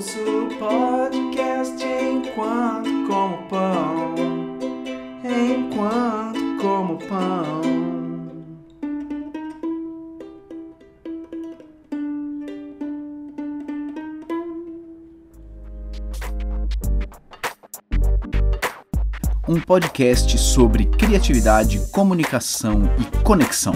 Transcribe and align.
Ouço 0.00 0.48
podcast 0.58 1.84
enquanto 1.84 2.88
como 3.06 3.36
pão. 3.48 4.14
Enquanto 5.22 6.56
como 6.58 6.96
pão. 7.06 7.60
um 19.46 19.60
podcast 19.60 20.38
sobre 20.38 20.86
criatividade, 20.86 21.80
comunicação 21.90 22.82
e 22.98 23.22
conexão. 23.22 23.74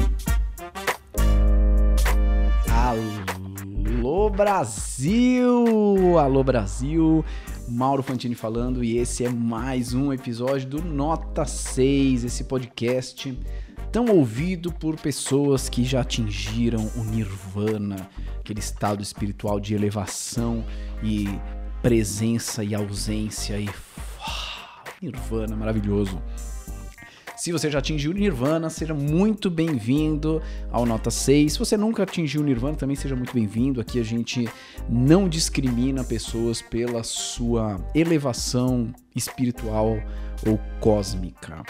Brasil! 4.35 6.19
Alô 6.19 6.43
Brasil! 6.43 7.25
Mauro 7.69 8.03
Fantini 8.03 8.35
falando 8.35 8.83
e 8.83 8.99
esse 8.99 9.25
é 9.25 9.29
mais 9.29 9.95
um 9.95 10.13
episódio 10.13 10.69
do 10.69 10.83
Nota 10.83 11.45
6, 11.45 12.25
esse 12.25 12.43
podcast 12.43 13.39
tão 13.93 14.07
ouvido 14.07 14.73
por 14.73 14.97
pessoas 14.97 15.69
que 15.69 15.85
já 15.85 16.01
atingiram 16.01 16.91
o 16.97 17.05
nirvana, 17.05 18.11
aquele 18.41 18.59
estado 18.59 19.05
espiritual 19.05 19.61
de 19.61 19.73
elevação 19.73 20.65
e 21.01 21.29
presença 21.81 22.65
e 22.65 22.75
ausência 22.75 23.57
e 23.57 23.69
Nirvana, 25.01 25.55
maravilhoso. 25.55 26.21
Se 27.45 27.53
você 27.53 27.71
já 27.71 27.79
atingiu 27.79 28.11
o 28.11 28.15
Nirvana, 28.15 28.71
seja 28.71 28.95
muito 28.95 29.51
bem-vindo 29.51 30.41
ao 30.73 30.87
Nota 30.87 31.11
6. 31.11 31.53
Se 31.53 31.59
você 31.59 31.77
nunca 31.77 32.03
atingiu 32.03 32.41
o 32.41 32.45
Nirvana, 32.45 32.75
também 32.75 32.97
seja 32.97 33.15
muito 33.15 33.35
bem-vindo. 33.35 33.83
Aqui 33.83 34.01
a 34.01 34.03
gente 34.03 34.49
não 34.89 35.29
discrimina 35.29 36.03
pessoas 36.03 36.63
pela 36.63 37.03
sua 37.03 37.79
elevação 37.95 38.95
espiritual 39.15 40.03
ou 40.47 40.59
cósmica. 40.81 41.63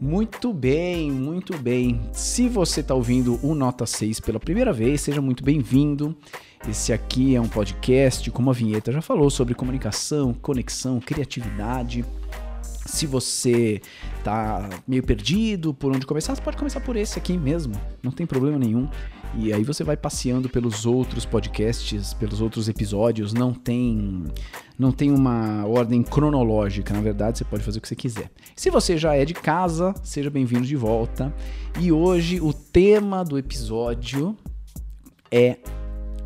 Muito 0.00 0.52
bem, 0.52 1.08
muito 1.08 1.56
bem. 1.56 2.00
Se 2.12 2.48
você 2.48 2.80
está 2.80 2.92
ouvindo 2.92 3.38
o 3.46 3.54
Nota 3.54 3.86
6 3.86 4.18
pela 4.18 4.40
primeira 4.40 4.72
vez, 4.72 5.02
seja 5.02 5.22
muito 5.22 5.44
bem-vindo. 5.44 6.16
Esse 6.68 6.92
aqui 6.92 7.36
é 7.36 7.40
um 7.40 7.48
podcast, 7.48 8.28
como 8.32 8.50
a 8.50 8.52
vinheta 8.52 8.90
já 8.90 9.00
falou, 9.00 9.30
sobre 9.30 9.54
comunicação, 9.54 10.34
conexão, 10.34 10.98
criatividade 10.98 12.04
se 12.90 13.06
você 13.06 13.80
tá 14.22 14.68
meio 14.86 15.02
perdido 15.02 15.72
por 15.72 15.94
onde 15.94 16.06
começar, 16.06 16.34
você 16.34 16.42
pode 16.42 16.56
começar 16.56 16.80
por 16.80 16.96
esse 16.96 17.18
aqui 17.18 17.36
mesmo, 17.38 17.74
não 18.02 18.12
tem 18.12 18.26
problema 18.26 18.58
nenhum. 18.58 18.88
E 19.36 19.52
aí 19.52 19.62
você 19.62 19.84
vai 19.84 19.96
passeando 19.96 20.48
pelos 20.48 20.84
outros 20.84 21.24
podcasts, 21.24 22.12
pelos 22.14 22.40
outros 22.40 22.68
episódios, 22.68 23.32
não 23.32 23.54
tem 23.54 24.24
não 24.76 24.90
tem 24.90 25.10
uma 25.12 25.64
ordem 25.66 26.02
cronológica, 26.02 26.92
na 26.92 27.00
verdade, 27.00 27.38
você 27.38 27.44
pode 27.44 27.62
fazer 27.62 27.78
o 27.78 27.82
que 27.82 27.88
você 27.88 27.94
quiser. 27.94 28.30
Se 28.56 28.70
você 28.70 28.96
já 28.96 29.14
é 29.14 29.24
de 29.24 29.34
casa, 29.34 29.94
seja 30.02 30.30
bem-vindo 30.30 30.66
de 30.66 30.74
volta. 30.74 31.32
E 31.78 31.92
hoje 31.92 32.40
o 32.40 32.52
tema 32.52 33.22
do 33.22 33.38
episódio 33.38 34.36
é 35.30 35.58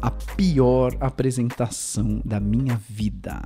a 0.00 0.10
pior 0.10 0.96
apresentação 1.00 2.22
da 2.24 2.38
minha 2.38 2.80
vida. 2.88 3.42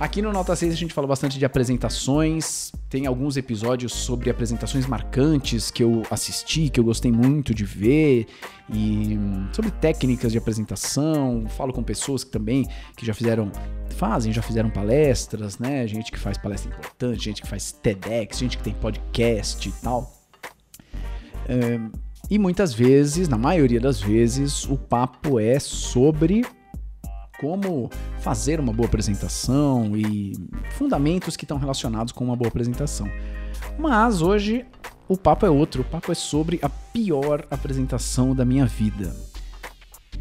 Aqui 0.00 0.22
no 0.22 0.32
Nota 0.32 0.54
6 0.54 0.72
a 0.72 0.76
gente 0.76 0.94
fala 0.94 1.08
bastante 1.08 1.40
de 1.40 1.44
apresentações, 1.44 2.70
tem 2.88 3.06
alguns 3.06 3.36
episódios 3.36 3.92
sobre 3.92 4.30
apresentações 4.30 4.86
marcantes 4.86 5.72
que 5.72 5.82
eu 5.82 6.04
assisti, 6.08 6.68
que 6.68 6.78
eu 6.78 6.84
gostei 6.84 7.10
muito 7.10 7.52
de 7.52 7.64
ver, 7.64 8.28
e 8.72 9.18
sobre 9.52 9.72
técnicas 9.72 10.30
de 10.30 10.38
apresentação, 10.38 11.46
falo 11.48 11.72
com 11.72 11.82
pessoas 11.82 12.22
que 12.22 12.30
também 12.30 12.64
que 12.96 13.04
já 13.04 13.12
fizeram, 13.12 13.50
fazem, 13.96 14.32
já 14.32 14.40
fizeram 14.40 14.70
palestras, 14.70 15.58
né? 15.58 15.84
Gente 15.88 16.12
que 16.12 16.18
faz 16.18 16.38
palestra 16.38 16.70
importante, 16.70 17.24
gente 17.24 17.42
que 17.42 17.48
faz 17.48 17.72
TEDx, 17.72 18.38
gente 18.38 18.56
que 18.56 18.62
tem 18.62 18.74
podcast 18.74 19.68
e 19.68 19.72
tal. 19.82 20.12
É, 21.48 21.80
e 22.30 22.38
muitas 22.38 22.72
vezes, 22.72 23.28
na 23.28 23.36
maioria 23.36 23.80
das 23.80 24.00
vezes, 24.00 24.64
o 24.64 24.76
papo 24.76 25.40
é 25.40 25.58
sobre 25.58 26.44
como 27.38 27.90
fazer 28.20 28.60
uma 28.60 28.72
boa 28.72 28.86
apresentação 28.86 29.96
e 29.96 30.32
fundamentos 30.72 31.36
que 31.36 31.44
estão 31.44 31.58
relacionados 31.58 32.12
com 32.12 32.24
uma 32.24 32.36
boa 32.36 32.48
apresentação. 32.48 33.08
Mas 33.78 34.20
hoje 34.22 34.66
o 35.08 35.16
papo 35.16 35.46
é 35.46 35.50
outro, 35.50 35.82
o 35.82 35.84
papo 35.84 36.12
é 36.12 36.14
sobre 36.14 36.58
a 36.62 36.68
pior 36.68 37.46
apresentação 37.50 38.34
da 38.34 38.44
minha 38.44 38.66
vida. 38.66 39.14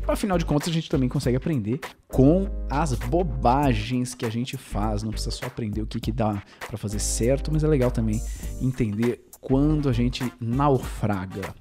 Afinal 0.08 0.38
de 0.38 0.46
contas, 0.46 0.70
a 0.70 0.72
gente 0.72 0.90
também 0.90 1.10
consegue 1.10 1.36
aprender 1.36 1.82
com 2.08 2.48
as 2.70 2.94
bobagens 2.94 4.16
que 4.16 4.26
a 4.26 4.30
gente 4.30 4.56
faz. 4.56 5.04
Não 5.04 5.12
precisa 5.12 5.32
só 5.32 5.48
aprender 5.48 5.82
o 5.82 5.86
que, 5.86 6.00
que 6.00 6.14
dá 6.14 6.42
para 6.66 6.78
fazer 6.78 7.00
certo, 7.00 7.52
mas 7.52 7.62
é 7.62 7.68
legal 7.68 7.92
também 7.92 8.22
entender 8.62 9.28
quando 9.42 9.90
a 9.90 9.92
gente 9.92 10.32
naufraga. 10.40 11.54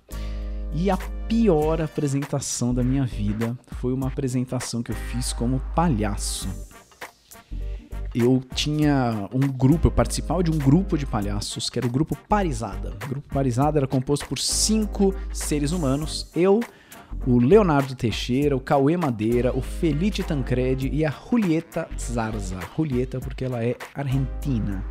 E 0.79 0.91
a 0.91 0.99
pior 1.27 1.81
apresentação 1.81 2.75
da 2.75 2.85
minha 2.85 3.07
vida 3.07 3.59
foi 3.81 3.95
uma 3.95 4.09
apresentação 4.09 4.83
que 4.83 4.91
eu 4.91 4.95
fiz 4.95 5.33
como 5.33 5.59
palhaço. 5.75 6.47
Eu 8.15 8.43
tinha 8.55 9.27
um 9.33 9.41
grupo, 9.41 9.87
eu 9.87 9.91
participava 9.91 10.45
de 10.45 10.51
um 10.51 10.59
grupo 10.59 10.99
de 10.99 11.07
palhaços, 11.07 11.71
que 11.71 11.79
era 11.79 11.87
o 11.87 11.91
grupo 11.91 12.15
Parizada. 12.29 12.91
O 12.91 13.09
grupo 13.09 13.27
Parizada 13.33 13.79
era 13.79 13.87
composto 13.87 14.27
por 14.27 14.39
cinco 14.39 15.15
seres 15.33 15.73
humanos, 15.73 16.31
eu, 16.37 16.61
o 17.27 17.39
Leonardo 17.39 17.95
Teixeira, 17.95 18.55
o 18.55 18.61
Cauê 18.61 18.99
Madeira, 18.99 19.57
o 19.57 19.63
Felipe 19.63 20.23
Tancredi 20.23 20.91
e 20.93 21.07
a 21.07 21.11
Julieta 21.11 21.89
Zarza. 21.99 22.59
Julieta 22.77 23.19
porque 23.19 23.47
ela 23.47 23.65
é 23.65 23.77
argentina. 23.95 24.85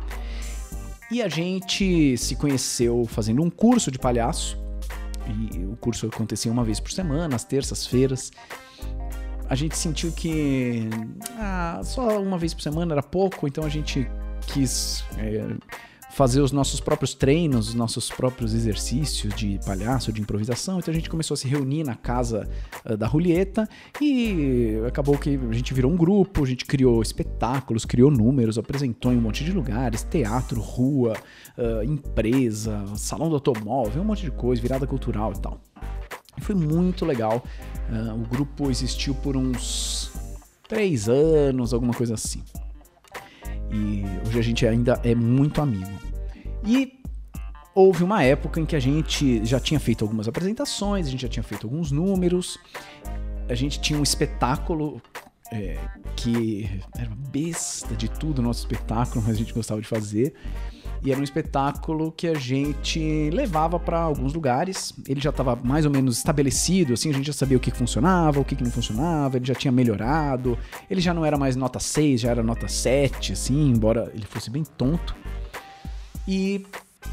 E 1.12 1.22
a 1.22 1.28
gente 1.28 2.16
se 2.16 2.34
conheceu 2.34 3.04
fazendo 3.06 3.40
um 3.40 3.48
curso 3.48 3.92
de 3.92 4.00
palhaço 4.00 4.65
e 5.26 5.64
o 5.64 5.76
curso 5.76 6.06
acontecia 6.06 6.50
uma 6.50 6.64
vez 6.64 6.80
por 6.80 6.92
semana, 6.92 7.36
às 7.36 7.44
terças-feiras. 7.44 8.32
A 9.48 9.54
gente 9.54 9.76
sentiu 9.76 10.10
que 10.12 10.88
ah, 11.38 11.80
só 11.84 12.20
uma 12.20 12.36
vez 12.36 12.52
por 12.52 12.62
semana 12.62 12.94
era 12.94 13.02
pouco, 13.02 13.46
então 13.46 13.64
a 13.64 13.68
gente 13.68 14.08
quis 14.48 15.04
é, 15.18 15.56
fazer 16.16 16.40
os 16.40 16.50
nossos 16.50 16.80
próprios 16.80 17.12
treinos, 17.12 17.68
os 17.68 17.74
nossos 17.74 18.08
próprios 18.08 18.54
exercícios 18.54 19.34
de 19.34 19.60
palhaço, 19.66 20.10
de 20.10 20.22
improvisação. 20.22 20.78
Então 20.78 20.90
a 20.90 20.94
gente 20.94 21.10
começou 21.10 21.34
a 21.34 21.36
se 21.36 21.46
reunir 21.46 21.84
na 21.84 21.94
casa 21.94 22.48
uh, 22.86 22.96
da 22.96 23.06
Julieta 23.06 23.68
e 24.00 24.80
acabou 24.88 25.18
que 25.18 25.38
a 25.38 25.52
gente 25.52 25.74
virou 25.74 25.92
um 25.92 25.96
grupo, 25.96 26.42
a 26.42 26.46
gente 26.46 26.64
criou 26.64 27.02
espetáculos, 27.02 27.84
criou 27.84 28.10
números, 28.10 28.56
apresentou 28.56 29.12
em 29.12 29.18
um 29.18 29.20
monte 29.20 29.44
de 29.44 29.52
lugares, 29.52 30.04
teatro, 30.04 30.58
rua, 30.58 31.12
uh, 31.58 31.84
empresa, 31.84 32.82
salão 32.96 33.28
do 33.28 33.34
automóvel, 33.34 34.00
um 34.00 34.06
monte 34.06 34.22
de 34.22 34.30
coisa, 34.30 34.62
virada 34.62 34.86
cultural 34.86 35.34
e 35.36 35.38
tal. 35.38 35.60
foi 36.40 36.54
muito 36.54 37.04
legal. 37.04 37.44
Uh, 37.90 38.14
o 38.14 38.26
grupo 38.26 38.70
existiu 38.70 39.14
por 39.16 39.36
uns 39.36 40.10
três 40.66 41.10
anos, 41.10 41.74
alguma 41.74 41.92
coisa 41.92 42.14
assim. 42.14 42.42
E 43.70 44.02
hoje 44.26 44.38
a 44.38 44.42
gente 44.42 44.66
ainda 44.66 44.98
é 45.04 45.14
muito 45.14 45.60
amigo. 45.60 46.05
E 46.66 47.00
houve 47.74 48.02
uma 48.02 48.22
época 48.22 48.60
em 48.60 48.66
que 48.66 48.74
a 48.74 48.80
gente 48.80 49.44
já 49.44 49.60
tinha 49.60 49.78
feito 49.78 50.04
algumas 50.04 50.26
apresentações, 50.26 51.06
a 51.06 51.10
gente 51.10 51.22
já 51.22 51.28
tinha 51.28 51.42
feito 51.42 51.66
alguns 51.66 51.92
números, 51.92 52.58
a 53.48 53.54
gente 53.54 53.80
tinha 53.80 53.98
um 53.98 54.02
espetáculo 54.02 55.00
é, 55.52 55.78
que 56.16 56.68
era 56.98 57.06
uma 57.06 57.16
besta 57.30 57.94
de 57.94 58.08
tudo 58.08 58.40
o 58.40 58.42
nosso 58.42 58.60
espetáculo, 58.60 59.22
mas 59.24 59.36
a 59.36 59.38
gente 59.38 59.52
gostava 59.52 59.80
de 59.80 59.86
fazer. 59.86 60.34
E 61.04 61.12
era 61.12 61.20
um 61.20 61.22
espetáculo 61.22 62.10
que 62.10 62.26
a 62.26 62.34
gente 62.34 63.30
levava 63.30 63.78
para 63.78 64.00
alguns 64.00 64.32
lugares. 64.32 64.92
Ele 65.06 65.20
já 65.20 65.30
estava 65.30 65.54
mais 65.54 65.84
ou 65.84 65.90
menos 65.90 66.18
estabelecido, 66.18 66.94
assim, 66.94 67.10
a 67.10 67.12
gente 67.12 67.26
já 67.26 67.32
sabia 67.32 67.56
o 67.56 67.60
que 67.60 67.70
funcionava, 67.70 68.40
o 68.40 68.44
que 68.44 68.60
não 68.60 68.70
funcionava, 68.70 69.36
ele 69.36 69.46
já 69.46 69.54
tinha 69.54 69.70
melhorado. 69.70 70.58
Ele 70.90 71.00
já 71.00 71.14
não 71.14 71.24
era 71.24 71.36
mais 71.36 71.54
nota 71.54 71.78
6, 71.78 72.22
já 72.22 72.30
era 72.30 72.42
nota 72.42 72.66
7, 72.66 73.34
assim, 73.34 73.70
embora 73.70 74.10
ele 74.14 74.26
fosse 74.26 74.50
bem 74.50 74.64
tonto. 74.64 75.14
E 76.28 76.64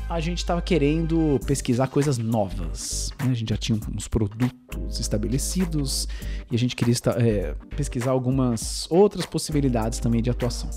a 0.10 0.20
gente 0.20 0.40
estava 0.40 0.62
querendo 0.62 1.40
pesquisar 1.46 1.88
coisas 1.88 2.18
novas. 2.18 3.12
Né? 3.24 3.32
A 3.32 3.34
gente 3.34 3.50
já 3.50 3.58
tinha 3.58 3.80
uns 3.96 4.08
produtos 4.08 5.00
estabelecidos 5.00 6.08
e 6.52 6.56
a 6.56 6.60
gente 6.60 6.76
queria 6.76 6.96
é, 7.18 7.56
pesquisar 7.76 8.12
algumas 8.12 8.88
outras 8.90 9.26
possibilidades 9.26 10.00
também 10.00 10.22
de 10.22 10.30
atuação. 10.30 10.70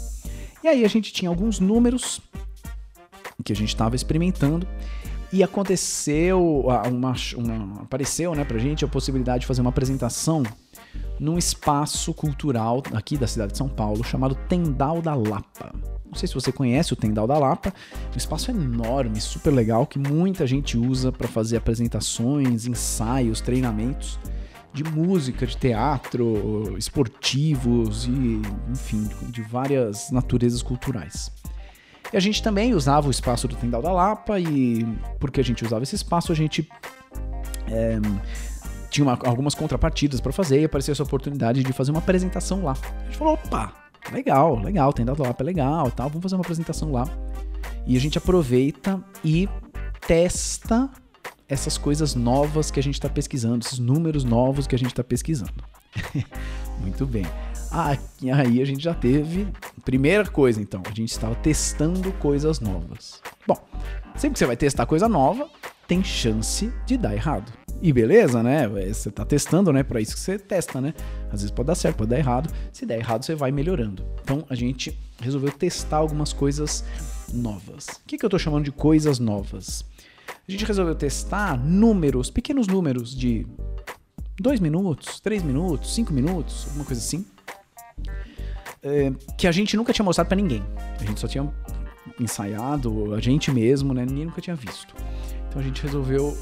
E 0.62 0.68
aí 0.68 0.84
a 0.84 0.88
gente 0.88 1.12
tinha 1.12 1.28
alguns 1.28 1.60
números 1.60 2.20
que 3.44 3.52
a 3.52 3.56
gente 3.56 3.68
estava 3.68 3.94
experimentando 3.94 4.66
E 5.32 5.42
aconteceu, 5.42 6.66
a- 6.70 6.88
uma, 6.88 7.14
uma- 7.36 7.82
apareceu 7.82 8.34
né, 8.34 8.44
pra 8.44 8.58
gente 8.58 8.84
a 8.84 8.88
possibilidade 8.88 9.40
de 9.40 9.46
fazer 9.46 9.60
uma 9.60 9.70
apresentação 9.70 10.42
num 11.18 11.36
espaço 11.36 12.14
cultural 12.14 12.82
aqui 12.94 13.16
da 13.18 13.26
cidade 13.26 13.52
de 13.52 13.58
São 13.58 13.68
Paulo 13.68 14.04
chamado 14.04 14.34
Tendal 14.48 15.02
da 15.02 15.14
Lapa. 15.14 15.72
Não 16.16 16.20
sei 16.20 16.28
se 16.28 16.34
você 16.34 16.50
conhece 16.50 16.94
o 16.94 16.96
Tendal 16.96 17.26
da 17.26 17.36
Lapa, 17.38 17.74
um 18.14 18.16
espaço 18.16 18.50
enorme, 18.50 19.20
super 19.20 19.50
legal, 19.50 19.86
que 19.86 19.98
muita 19.98 20.46
gente 20.46 20.78
usa 20.78 21.12
para 21.12 21.28
fazer 21.28 21.58
apresentações, 21.58 22.66
ensaios, 22.66 23.42
treinamentos 23.42 24.18
de 24.72 24.82
música, 24.82 25.46
de 25.46 25.54
teatro, 25.58 26.74
esportivos 26.78 28.06
e, 28.06 28.40
enfim, 28.70 29.06
de 29.28 29.42
várias 29.42 30.10
naturezas 30.10 30.62
culturais. 30.62 31.30
E 32.10 32.16
a 32.16 32.20
gente 32.20 32.42
também 32.42 32.72
usava 32.74 33.08
o 33.08 33.10
espaço 33.10 33.46
do 33.46 33.54
Tendal 33.54 33.82
da 33.82 33.92
Lapa 33.92 34.40
e 34.40 34.86
porque 35.20 35.38
a 35.38 35.44
gente 35.44 35.62
usava 35.66 35.82
esse 35.82 35.96
espaço, 35.96 36.32
a 36.32 36.34
gente 36.34 36.66
é, 37.68 37.98
tinha 38.88 39.04
uma- 39.04 39.18
algumas 39.26 39.54
contrapartidas 39.54 40.18
para 40.18 40.32
fazer 40.32 40.62
e 40.62 40.64
apareceu 40.64 40.92
essa 40.92 41.02
oportunidade 41.02 41.62
de 41.62 41.72
fazer 41.74 41.90
uma 41.90 41.98
apresentação 41.98 42.64
lá. 42.64 42.74
A 43.00 43.04
gente 43.04 43.18
falou, 43.18 43.34
opa, 43.34 43.70
legal, 44.12 44.58
legal, 44.58 44.92
Tendal 44.92 45.16
da 45.16 45.24
Lapa 45.24 45.42
é 45.42 45.46
legal, 45.46 45.90
tal, 45.90 46.08
vamos 46.08 46.22
fazer 46.22 46.36
uma 46.36 46.42
apresentação 46.42 46.92
lá. 46.92 47.08
E 47.86 47.96
a 47.96 48.00
gente 48.00 48.18
aproveita 48.18 49.02
e 49.24 49.48
testa 50.06 50.90
essas 51.48 51.78
coisas 51.78 52.14
novas 52.14 52.70
que 52.70 52.80
a 52.80 52.82
gente 52.82 52.94
está 52.94 53.08
pesquisando, 53.08 53.64
esses 53.64 53.78
números 53.78 54.24
novos 54.24 54.66
que 54.66 54.74
a 54.74 54.78
gente 54.78 54.90
está 54.90 55.04
pesquisando. 55.04 55.64
Muito 56.80 57.06
bem. 57.06 57.24
Ah, 57.70 57.96
aí 58.34 58.60
a 58.60 58.64
gente 58.64 58.82
já 58.82 58.94
teve. 58.94 59.46
Primeira 59.84 60.26
coisa, 60.26 60.60
então, 60.60 60.82
a 60.84 60.94
gente 60.94 61.10
estava 61.10 61.34
testando 61.36 62.12
coisas 62.14 62.60
novas. 62.60 63.20
Bom, 63.46 63.56
sempre 64.16 64.34
que 64.34 64.38
você 64.38 64.46
vai 64.46 64.56
testar 64.56 64.86
coisa 64.86 65.08
nova, 65.08 65.48
tem 65.86 66.02
chance 66.02 66.72
de 66.84 66.96
dar 66.96 67.14
errado. 67.14 67.52
E 67.81 67.93
beleza, 67.93 68.43
né? 68.43 68.69
Você 68.69 69.11
tá 69.11 69.25
testando, 69.25 69.73
né? 69.73 69.82
Para 69.82 70.00
isso 70.00 70.14
que 70.14 70.20
você 70.20 70.38
testa, 70.38 70.81
né? 70.81 70.94
Às 71.26 71.43
vezes 71.43 71.50
pode 71.50 71.67
dar 71.67 71.75
certo, 71.75 71.96
pode 71.96 72.11
dar 72.11 72.19
errado. 72.19 72.52
Se 72.73 72.87
der 72.87 72.99
errado, 72.99 73.25
você 73.25 73.34
vai 73.34 73.52
melhorando. 73.52 74.05
Então 74.23 74.44
a 74.49 74.55
gente 74.55 74.99
resolveu 75.20 75.52
testar 75.52 75.99
algumas 75.99 76.32
coisas 76.32 76.84
novas. 77.32 77.87
O 77.87 78.06
que, 78.06 78.19
que 78.19 78.25
eu 78.25 78.31
tô 78.31 78.38
chamando 78.38 78.64
de 78.64 78.73
coisas 78.73 79.19
novas? 79.19 79.84
A 80.49 80.50
gente 80.50 80.64
resolveu 80.64 80.94
testar 80.94 81.58
números, 81.58 82.31
pequenos 82.31 82.67
números 82.67 83.14
de 83.14 83.46
2 84.40 84.61
minutos, 84.61 85.20
3 85.20 85.43
minutos, 85.43 85.94
5 85.94 86.12
minutos, 86.12 86.64
alguma 86.67 86.84
coisa 86.84 87.00
assim. 87.00 87.26
É, 88.82 89.12
que 89.37 89.46
a 89.46 89.52
gente 89.52 89.76
nunca 89.76 89.93
tinha 89.93 90.05
mostrado 90.05 90.28
pra 90.28 90.37
ninguém. 90.37 90.62
A 91.00 91.05
gente 91.05 91.19
só 91.19 91.26
tinha 91.26 91.52
ensaiado, 92.20 93.14
a 93.14 93.20
gente 93.20 93.50
mesmo, 93.50 93.93
né? 93.93 94.05
Ninguém 94.06 94.26
nunca 94.26 94.40
tinha 94.40 94.55
visto. 94.55 94.94
Então 95.49 95.61
a 95.61 95.64
gente 95.64 95.82
resolveu 95.82 96.37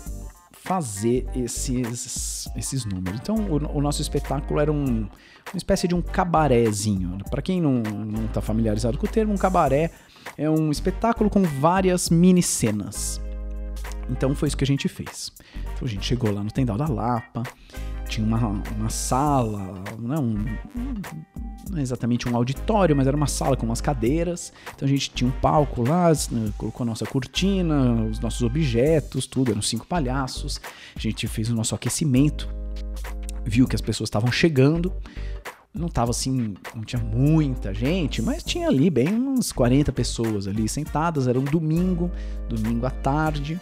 fazer 0.64 1.26
esses, 1.36 2.48
esses 2.56 2.84
números. 2.86 3.20
Então 3.20 3.36
o, 3.36 3.78
o 3.78 3.82
nosso 3.82 4.00
espetáculo 4.00 4.58
era 4.58 4.72
um, 4.72 5.06
uma 5.52 5.56
espécie 5.56 5.86
de 5.86 5.94
um 5.94 6.00
cabarézinho. 6.00 7.18
Para 7.30 7.42
quem 7.42 7.60
não, 7.60 7.82
não 7.82 8.26
tá 8.28 8.40
familiarizado 8.40 8.96
com 8.96 9.06
o 9.06 9.08
termo, 9.08 9.34
um 9.34 9.36
cabaré 9.36 9.90
é 10.38 10.48
um 10.48 10.70
espetáculo 10.70 11.28
com 11.28 11.42
várias 11.42 12.08
mini 12.08 12.42
cenas. 12.42 13.20
Então 14.08 14.34
foi 14.34 14.48
isso 14.48 14.56
que 14.56 14.64
a 14.64 14.66
gente 14.66 14.88
fez. 14.88 15.30
Então 15.74 15.86
a 15.86 15.86
gente 15.86 16.06
chegou 16.06 16.32
lá 16.32 16.42
no 16.42 16.50
Tendal 16.50 16.78
da 16.78 16.86
Lapa, 16.86 17.42
tinha 18.14 18.26
uma, 18.26 18.62
uma 18.76 18.90
sala, 18.90 19.82
não, 19.98 20.22
um, 20.22 20.44
não 21.68 21.78
é 21.78 21.82
exatamente 21.82 22.28
um 22.28 22.36
auditório, 22.36 22.94
mas 22.94 23.08
era 23.08 23.16
uma 23.16 23.26
sala 23.26 23.56
com 23.56 23.66
umas 23.66 23.80
cadeiras. 23.80 24.52
Então 24.74 24.86
a 24.86 24.88
gente 24.88 25.10
tinha 25.10 25.28
um 25.28 25.32
palco 25.32 25.82
lá, 25.82 26.10
né, 26.30 26.52
colocou 26.56 26.84
a 26.84 26.86
nossa 26.86 27.04
cortina, 27.04 28.04
os 28.04 28.20
nossos 28.20 28.42
objetos, 28.42 29.26
tudo, 29.26 29.50
eram 29.50 29.60
cinco 29.60 29.84
palhaços. 29.86 30.60
A 30.94 31.00
gente 31.00 31.26
fez 31.26 31.50
o 31.50 31.54
nosso 31.54 31.74
aquecimento, 31.74 32.48
viu 33.44 33.66
que 33.66 33.74
as 33.74 33.82
pessoas 33.82 34.06
estavam 34.06 34.30
chegando. 34.30 34.92
Não 35.72 35.88
tava 35.88 36.12
assim, 36.12 36.54
não 36.72 36.84
tinha 36.84 37.02
muita 37.02 37.74
gente, 37.74 38.22
mas 38.22 38.44
tinha 38.44 38.68
ali 38.68 38.88
bem 38.88 39.12
uns 39.12 39.50
40 39.50 39.92
pessoas 39.92 40.46
ali 40.46 40.68
sentadas. 40.68 41.26
Era 41.26 41.40
um 41.40 41.44
domingo, 41.44 42.12
domingo 42.48 42.86
à 42.86 42.90
tarde 42.90 43.60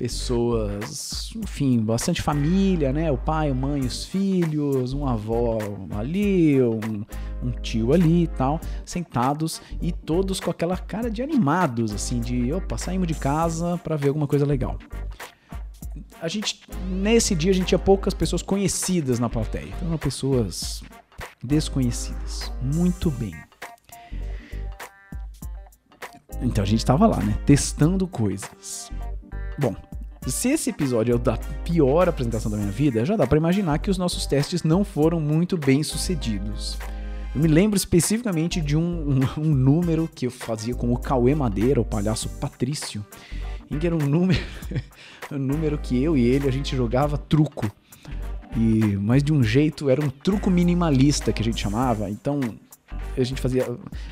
pessoas, 0.00 1.30
enfim, 1.36 1.78
bastante 1.78 2.22
família, 2.22 2.90
né? 2.90 3.12
O 3.12 3.18
pai, 3.18 3.50
a 3.50 3.54
mãe, 3.54 3.80
os 3.80 4.06
filhos, 4.06 4.94
uma 4.94 5.12
avó 5.12 5.58
ali, 5.90 6.58
um, 6.62 7.04
um 7.42 7.50
tio 7.60 7.92
ali 7.92 8.22
e 8.22 8.26
tal, 8.26 8.58
sentados 8.82 9.60
e 9.78 9.92
todos 9.92 10.40
com 10.40 10.50
aquela 10.50 10.78
cara 10.78 11.10
de 11.10 11.22
animados, 11.22 11.92
assim, 11.92 12.18
de 12.18 12.50
opa, 12.50 12.78
saímos 12.78 13.06
de 13.08 13.14
casa 13.14 13.78
para 13.84 13.94
ver 13.94 14.08
alguma 14.08 14.26
coisa 14.26 14.46
legal. 14.46 14.78
A 16.22 16.28
gente, 16.28 16.62
nesse 16.88 17.34
dia, 17.34 17.50
a 17.50 17.54
gente 17.54 17.66
tinha 17.66 17.78
poucas 17.78 18.14
pessoas 18.14 18.40
conhecidas 18.40 19.18
na 19.18 19.28
plateia, 19.28 19.66
então 19.66 19.88
eram 19.88 19.98
pessoas 19.98 20.82
desconhecidas. 21.44 22.50
Muito 22.62 23.10
bem. 23.10 23.34
Então 26.40 26.64
a 26.64 26.66
gente 26.66 26.86
tava 26.86 27.06
lá, 27.06 27.18
né? 27.18 27.38
Testando 27.44 28.08
coisas. 28.08 28.90
Bom, 29.58 29.76
se 30.26 30.50
esse 30.50 30.70
episódio 30.70 31.12
é 31.12 31.14
o 31.14 31.18
da 31.18 31.38
pior 31.64 32.08
apresentação 32.08 32.50
da 32.50 32.58
minha 32.58 32.70
vida, 32.70 33.04
já 33.04 33.16
dá 33.16 33.26
pra 33.26 33.38
imaginar 33.38 33.78
que 33.78 33.90
os 33.90 33.96
nossos 33.96 34.26
testes 34.26 34.62
não 34.62 34.84
foram 34.84 35.18
muito 35.18 35.56
bem 35.56 35.82
sucedidos. 35.82 36.76
Eu 37.34 37.40
me 37.40 37.48
lembro 37.48 37.76
especificamente 37.76 38.60
de 38.60 38.76
um, 38.76 38.82
um, 38.82 39.20
um 39.40 39.54
número 39.54 40.08
que 40.14 40.26
eu 40.26 40.30
fazia 40.30 40.74
com 40.74 40.92
o 40.92 40.98
Cauê 40.98 41.34
Madeira, 41.34 41.80
o 41.80 41.84
palhaço 41.84 42.28
Patrício, 42.40 43.04
em 43.70 43.78
que 43.78 43.86
era 43.86 43.96
um 43.96 44.06
número, 44.06 44.40
um 45.32 45.38
número 45.38 45.78
que 45.78 46.02
eu 46.02 46.16
e 46.16 46.26
ele 46.26 46.48
a 46.48 46.52
gente 46.52 46.76
jogava 46.76 47.16
truco. 47.16 47.70
E, 48.56 48.96
mas 48.96 49.22
de 49.22 49.32
um 49.32 49.42
jeito, 49.42 49.88
era 49.88 50.04
um 50.04 50.10
truco 50.10 50.50
minimalista 50.50 51.32
que 51.32 51.40
a 51.40 51.44
gente 51.44 51.62
chamava. 51.62 52.10
Então, 52.10 52.40
a 53.16 53.24
gente 53.24 53.40
fazia. 53.40 53.66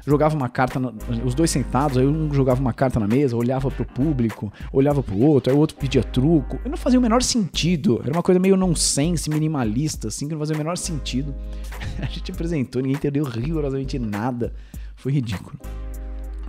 Jogava 0.07 0.35
uma 0.37 0.49
carta, 0.49 0.79
na- 0.79 0.93
os 1.25 1.35
dois 1.35 1.51
sentados, 1.51 1.97
aí 1.99 2.07
um 2.07 2.33
jogava 2.33 2.61
uma 2.61 2.73
carta 2.73 2.99
na 2.99 3.07
mesa, 3.07 3.37
olhava 3.37 3.71
pro 3.71 3.85
público, 3.85 4.53
olhava 4.73 5.03
pro 5.03 5.19
outro, 5.19 5.51
aí 5.53 5.57
o 5.57 5.61
outro 5.61 5.77
pedia 5.77 6.03
truco. 6.03 6.59
E 6.65 6.69
não 6.69 6.77
fazia 6.77 6.99
o 6.99 7.03
menor 7.03 7.23
sentido. 7.23 8.01
Era 8.03 8.13
uma 8.13 8.23
coisa 8.23 8.39
meio 8.41 8.57
nonsense, 8.57 9.31
minimalista, 9.31 10.09
assim, 10.09 10.27
que 10.27 10.33
não 10.33 10.41
fazia 10.41 10.55
o 10.55 10.59
menor 10.59 10.77
sentido. 10.77 11.35
A 12.01 12.07
gente 12.07 12.31
apresentou, 12.33 12.83
ninguém 12.83 12.97
entendeu 12.97 13.25
rigorosamente 13.25 13.99
nada. 13.99 14.53
Foi 14.97 15.13
ridículo. 15.13 15.59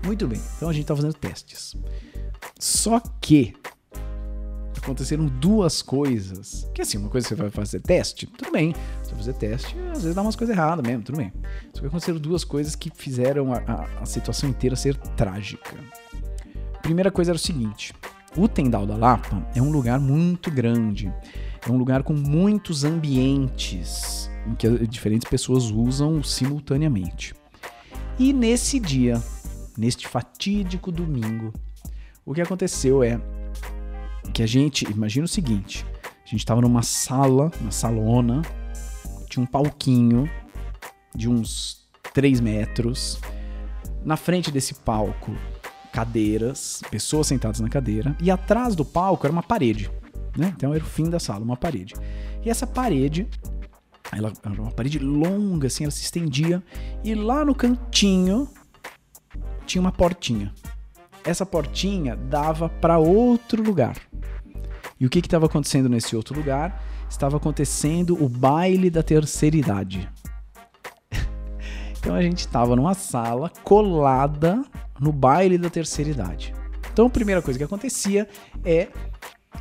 Muito 0.04 0.28
bem, 0.28 0.40
então 0.56 0.70
a 0.70 0.74
gente 0.74 0.86
tá 0.86 0.96
fazendo 0.96 1.14
testes. 1.14 1.76
Só 2.58 3.02
que 3.22 3.54
aconteceram 4.90 5.26
duas 5.26 5.82
coisas. 5.82 6.70
Que 6.74 6.82
assim, 6.82 6.98
uma 6.98 7.10
coisa 7.10 7.28
que 7.28 7.36
você 7.36 7.42
vai 7.42 7.50
fazer 7.50 7.80
teste, 7.82 8.26
tudo 8.28 8.52
bem. 8.52 8.74
Você 9.04 9.10
vai 9.12 9.20
fazer 9.20 9.34
teste, 9.34 9.76
às 9.92 10.02
vezes 10.02 10.16
dá 10.16 10.22
umas 10.22 10.36
coisas 10.36 10.56
erradas 10.56 10.86
mesmo, 10.86 11.04
tudo 11.04 11.18
bem. 11.18 11.32
Só 11.74 11.82
que 11.82 11.88
aconteceram 11.88 12.20
duas 12.20 12.44
coisas 12.44 12.76
que 12.76 12.92
fizeram 12.94 13.54
a, 13.54 13.58
a- 13.60 13.88
a 14.02 14.06
situação 14.06 14.50
inteira 14.50 14.76
ser 14.76 14.96
trágica. 15.16 15.76
Primeira 16.82 17.12
coisa 17.12 17.32
era 17.32 17.36
o 17.36 17.40
seguinte: 17.40 17.94
o 18.36 18.48
Tendal 18.48 18.86
da 18.86 18.96
Lapa 18.96 19.46
é 19.56 19.62
um 19.62 19.72
lugar 19.72 20.00
muito 20.00 20.50
grande. 20.52 21.14
É 21.68 21.72
um 21.72 21.78
lugar 21.78 22.04
com 22.04 22.14
muitos 22.14 22.84
ambientes 22.86 24.30
em 24.48 24.56
que 24.56 24.88
diferentes 24.88 25.30
pessoas 25.30 25.66
usam 25.70 26.24
simultaneamente. 26.24 27.34
E 28.18 28.32
nesse 28.34 28.80
dia, 28.80 29.22
neste 29.78 30.08
fatídico 30.08 30.92
domingo, 30.92 31.54
o 32.26 32.34
que 32.34 32.42
aconteceu 32.42 33.04
é 33.04 33.20
que 34.40 34.44
a 34.44 34.48
gente, 34.48 34.90
imagina 34.90 35.26
o 35.26 35.28
seguinte, 35.28 35.86
a 36.26 36.30
gente 36.30 36.46
tava 36.46 36.62
numa 36.62 36.82
sala, 36.82 37.52
uma 37.60 37.72
salona, 37.72 38.42
tinha 39.30 39.44
um 39.44 39.46
palquinho 39.46 40.30
de 41.14 41.28
uns 41.28 41.86
3 42.14 42.40
metros, 42.40 43.20
na 44.02 44.16
frente 44.16 44.50
desse 44.50 44.76
palco, 44.76 45.36
cadeiras, 45.92 46.82
pessoas 46.90 47.28
sentadas 47.28 47.60
na 47.60 47.68
cadeira, 47.68 48.16
e 48.22 48.32
atrás 48.32 48.78
do 48.78 48.86
palco 48.86 49.28
era 49.28 49.34
uma 49.34 49.44
parede, 49.44 49.92
né? 50.38 50.54
Então 50.56 50.74
era 50.74 50.82
o 50.82 50.88
fim 50.88 51.10
da 51.10 51.20
sala, 51.20 51.44
uma 51.44 51.58
parede. 51.58 51.94
E 52.42 52.50
essa 52.50 52.66
parede, 52.66 53.28
ela 54.10 54.32
era 54.42 54.62
uma 54.62 54.72
parede 54.72 55.00
longa, 55.00 55.68
assim, 55.68 55.84
ela 55.84 55.92
se 55.92 56.04
estendia, 56.04 56.64
e 57.04 57.14
lá 57.14 57.44
no 57.44 57.54
cantinho 57.54 58.48
tinha 59.66 59.82
uma 59.82 59.92
portinha. 59.92 60.54
Essa 61.26 61.46
portinha 61.46 62.16
dava 62.16 62.70
para 62.70 62.98
outro 62.98 63.62
lugar. 63.62 63.98
E 65.00 65.06
o 65.06 65.10
que 65.10 65.20
estava 65.20 65.46
acontecendo 65.46 65.88
nesse 65.88 66.16
outro 66.16 66.36
lugar? 66.36 66.84
Estava 67.10 67.38
acontecendo 67.38 68.22
o 68.22 68.28
baile 68.28 68.90
da 68.90 69.02
terceira 69.02 69.56
idade. 69.56 70.10
então 71.98 72.14
a 72.14 72.22
gente 72.22 72.40
estava 72.40 72.76
numa 72.76 72.94
sala 72.94 73.52
colada 73.64 74.64
no 75.00 75.12
baile 75.12 75.58
da 75.58 75.70
terceira 75.70 76.12
idade. 76.12 76.54
Então 76.92 77.08
a 77.08 77.10
primeira 77.10 77.42
coisa 77.42 77.58
que 77.58 77.64
acontecia 77.64 78.28
é 78.66 78.90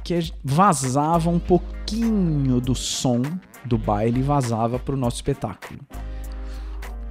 que 0.03 0.33
vazava 0.43 1.31
um 1.31 1.39
pouquinho 1.39 2.61
do 2.61 2.75
som 2.75 3.23
do 3.65 3.79
baile 3.79 4.21
e 4.21 4.23
vazava 4.23 4.79
para 4.79 4.95
o 4.95 4.99
nosso 4.99 5.17
espetáculo. 5.17 5.81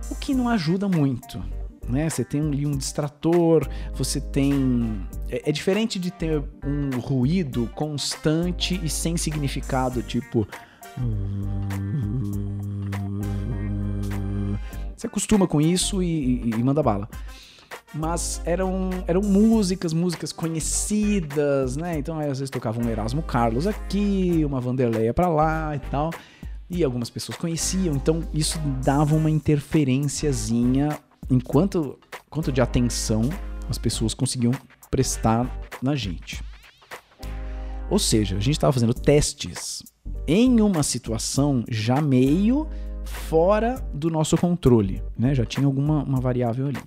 O 0.09 0.15
que 0.15 0.33
não 0.33 0.49
ajuda 0.49 0.89
muito, 0.89 1.41
né? 1.89 2.09
Você 2.09 2.23
tem 2.23 2.41
ali 2.41 2.65
um 2.65 2.75
distrator, 2.77 3.67
você 3.93 4.19
tem 4.21 5.01
É, 5.29 5.49
é 5.49 5.51
diferente 5.51 5.97
de 5.99 6.11
ter 6.11 6.43
um 6.65 6.99
ruído 6.99 7.69
constante 7.75 8.79
e 8.83 8.89
sem 8.89 9.17
significado, 9.17 10.01
tipo. 10.03 10.47
Você 14.95 15.07
acostuma 15.07 15.47
com 15.47 15.61
isso 15.61 16.01
e, 16.01 16.41
e- 16.45 16.49
e 16.51 16.63
manda 16.63 16.81
bala. 16.81 17.07
Mas 17.93 18.41
eram, 18.45 18.89
eram 19.07 19.21
músicas, 19.21 19.93
músicas 19.93 20.31
conhecidas, 20.31 21.77
né? 21.77 21.97
Então 21.97 22.19
às 22.19 22.39
vezes 22.39 22.49
tocava 22.49 22.81
um 22.81 22.89
Erasmo 22.89 23.21
Carlos 23.21 23.65
aqui, 23.67 24.43
uma 24.45 24.59
Vanderleia 24.59 25.13
pra 25.13 25.27
lá 25.27 25.75
e 25.75 25.79
tal. 25.91 26.11
E 26.69 26.83
algumas 26.83 27.09
pessoas 27.09 27.37
conheciam, 27.37 27.95
então 27.95 28.23
isso 28.33 28.59
dava 28.83 29.15
uma 29.15 29.29
interferenciazinha 29.31 30.97
enquanto 31.29 31.99
quanto 32.29 32.51
de 32.51 32.61
atenção 32.61 33.21
as 33.69 33.77
pessoas 33.77 34.13
conseguiam 34.13 34.53
prestar 34.89 35.49
na 35.81 35.95
gente. 35.95 36.43
Ou 37.89 37.99
seja, 37.99 38.35
a 38.35 38.39
gente 38.39 38.55
estava 38.55 38.73
fazendo 38.73 38.93
testes 38.93 39.83
em 40.27 40.59
uma 40.61 40.83
situação 40.83 41.63
já 41.69 42.01
meio 42.01 42.67
fora 43.05 43.75
do 43.93 44.09
nosso 44.09 44.37
controle, 44.37 45.01
né? 45.17 45.33
Já 45.33 45.45
tinha 45.45 45.65
alguma 45.65 46.03
uma 46.03 46.19
variável 46.19 46.67
ali. 46.67 46.81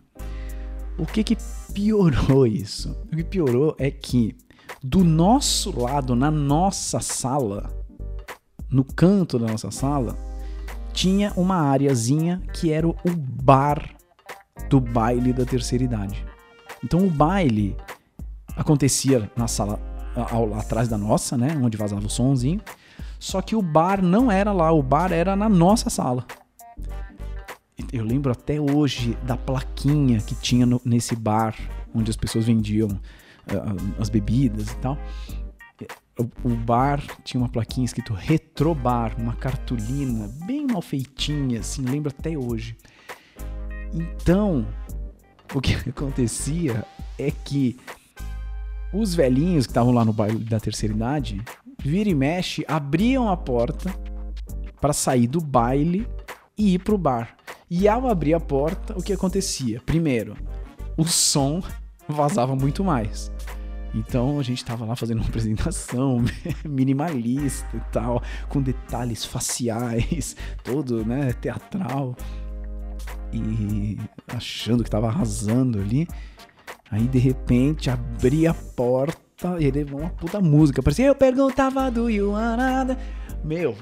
O 0.99 1.06
que 1.06 1.25
que 1.25 1.37
piorou 1.72 2.44
isso? 2.46 2.90
O 3.10 3.16
que 3.16 3.25
piorou 3.25 3.75
é 3.78 3.90
que 3.90 4.37
do 4.82 5.02
nosso 5.02 5.78
lado, 5.78 6.14
na 6.14 6.30
nossa 6.30 7.00
sala, 7.00 7.70
no 8.70 8.84
canto 8.84 9.38
da 9.38 9.46
nossa 9.46 9.70
sala, 9.70 10.16
tinha 10.92 11.32
uma 11.37 11.56
areazinha 11.56 12.42
que 12.54 12.70
era 12.70 12.87
o 12.87 12.94
bar 13.16 13.96
do 14.69 14.80
baile 14.80 15.33
da 15.33 15.45
terceira 15.45 15.85
idade. 15.85 16.25
Então 16.83 17.07
o 17.07 17.11
baile 17.11 17.76
acontecia 18.57 19.30
na 19.37 19.47
sala 19.47 19.80
ao, 20.14 20.54
atrás 20.54 20.88
da 20.88 20.99
nossa, 20.99 21.37
né, 21.37 21.59
onde 21.62 21.76
vazava 21.76 22.07
o 22.07 22.11
somzinho. 22.11 22.61
Só 23.19 23.42
que 23.42 23.54
o 23.54 23.62
bar 23.62 24.02
não 24.02 24.30
era 24.30 24.52
lá, 24.52 24.73
o 24.73 24.83
bar 24.83 25.12
era 25.12 25.37
na 25.37 25.49
nossa 25.49 25.90
sala. 25.90 26.26
Eu 27.92 28.04
lembro 28.04 28.30
até 28.30 28.61
hoje 28.61 29.16
da 29.25 29.37
plaquinha 29.37 30.19
que 30.21 30.35
tinha 30.35 30.64
no- 30.64 30.80
nesse 30.85 31.16
bar, 31.16 31.54
onde 31.95 32.11
as 32.11 32.16
pessoas 32.16 32.45
vendiam 32.47 32.88
ah, 33.47 34.00
as 34.00 34.09
bebidas 34.09 34.71
e 34.71 34.76
tal. 34.76 34.97
O, 36.19 36.50
o 36.50 36.54
bar 36.54 37.02
tinha 37.25 37.40
uma 37.40 37.49
plaquinha 37.49 37.85
escrito 37.85 38.12
Retrobar, 38.12 39.19
uma 39.19 39.35
cartolina 39.35 40.28
bem 40.47 40.66
mal 40.66 40.83
feitinha, 40.83 41.61
assim, 41.61 41.83
lembro 41.83 42.12
até 42.16 42.37
hoje. 42.37 42.76
Então, 43.92 44.66
o 45.54 45.61
que 45.61 45.75
acontecia 45.88 46.85
é 47.18 47.30
que 47.30 47.78
os 48.92 49.14
velhinhos 49.14 49.66
que 49.66 49.70
estavam 49.70 49.92
lá 49.92 50.04
no 50.04 50.12
baile 50.12 50.44
da 50.44 50.59
terceira 50.59 50.94
idade, 50.94 51.40
vira 51.78 52.09
e 52.09 52.14
mexe, 52.14 52.64
abriam 52.66 53.28
a 53.28 53.37
porta 53.37 53.94
para 54.80 54.92
sair 54.92 55.26
do 55.26 55.40
baile 55.40 56.06
e 56.56 56.75
ir 56.75 56.78
pro 56.80 56.99
bar. 56.99 57.37
E 57.70 57.87
ao 57.87 58.09
abrir 58.09 58.35
a 58.35 58.40
porta, 58.40 58.99
o 58.99 59.02
que 59.02 59.12
acontecia? 59.12 59.80
Primeiro, 59.87 60.37
o 60.97 61.04
som 61.04 61.62
vazava 62.09 62.56
muito 62.56 62.82
mais. 62.82 63.30
Então 63.94 64.38
a 64.38 64.42
gente 64.42 64.64
tava 64.64 64.85
lá 64.85 64.94
fazendo 64.94 65.18
uma 65.18 65.28
apresentação 65.28 66.25
minimalista 66.64 67.76
e 67.76 67.80
tal, 67.92 68.23
com 68.49 68.62
detalhes 68.62 69.25
faciais, 69.25 70.37
todo, 70.62 71.04
né, 71.04 71.32
teatral. 71.32 72.16
E 73.32 73.99
achando 74.28 74.82
que 74.82 74.90
tava 74.90 75.08
arrasando 75.08 75.78
ali. 75.78 76.08
Aí 76.90 77.06
de 77.06 77.18
repente 77.18 77.88
abri 77.88 78.46
a 78.46 78.54
porta 78.54 79.56
e 79.58 79.64
ele 79.64 79.84
uma 79.84 80.10
puta 80.10 80.40
música. 80.40 80.82
Parecia 80.82 81.06
eu 81.06 81.14
perguntava 81.14 81.90
do 81.90 82.10
you 82.10 82.32
want 82.32 82.56
nada. 82.56 82.99
Meu, 83.44 83.76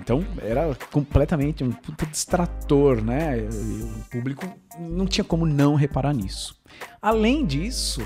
então 0.00 0.24
era 0.40 0.76
completamente 0.90 1.62
um 1.62 1.70
puta 1.70 2.06
distrator, 2.06 3.02
né? 3.02 3.38
E 3.38 3.82
o 3.82 4.04
público 4.10 4.46
não 4.78 5.06
tinha 5.06 5.24
como 5.24 5.44
não 5.44 5.74
reparar 5.74 6.14
nisso. 6.14 6.60
Além 7.00 7.44
disso, 7.44 8.02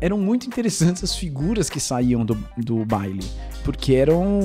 eram 0.00 0.18
muito 0.18 0.46
interessantes 0.46 1.04
as 1.04 1.14
figuras 1.14 1.70
que 1.70 1.78
saíam 1.78 2.24
do, 2.24 2.36
do 2.56 2.84
baile, 2.84 3.24
porque 3.64 3.94
eram 3.94 4.40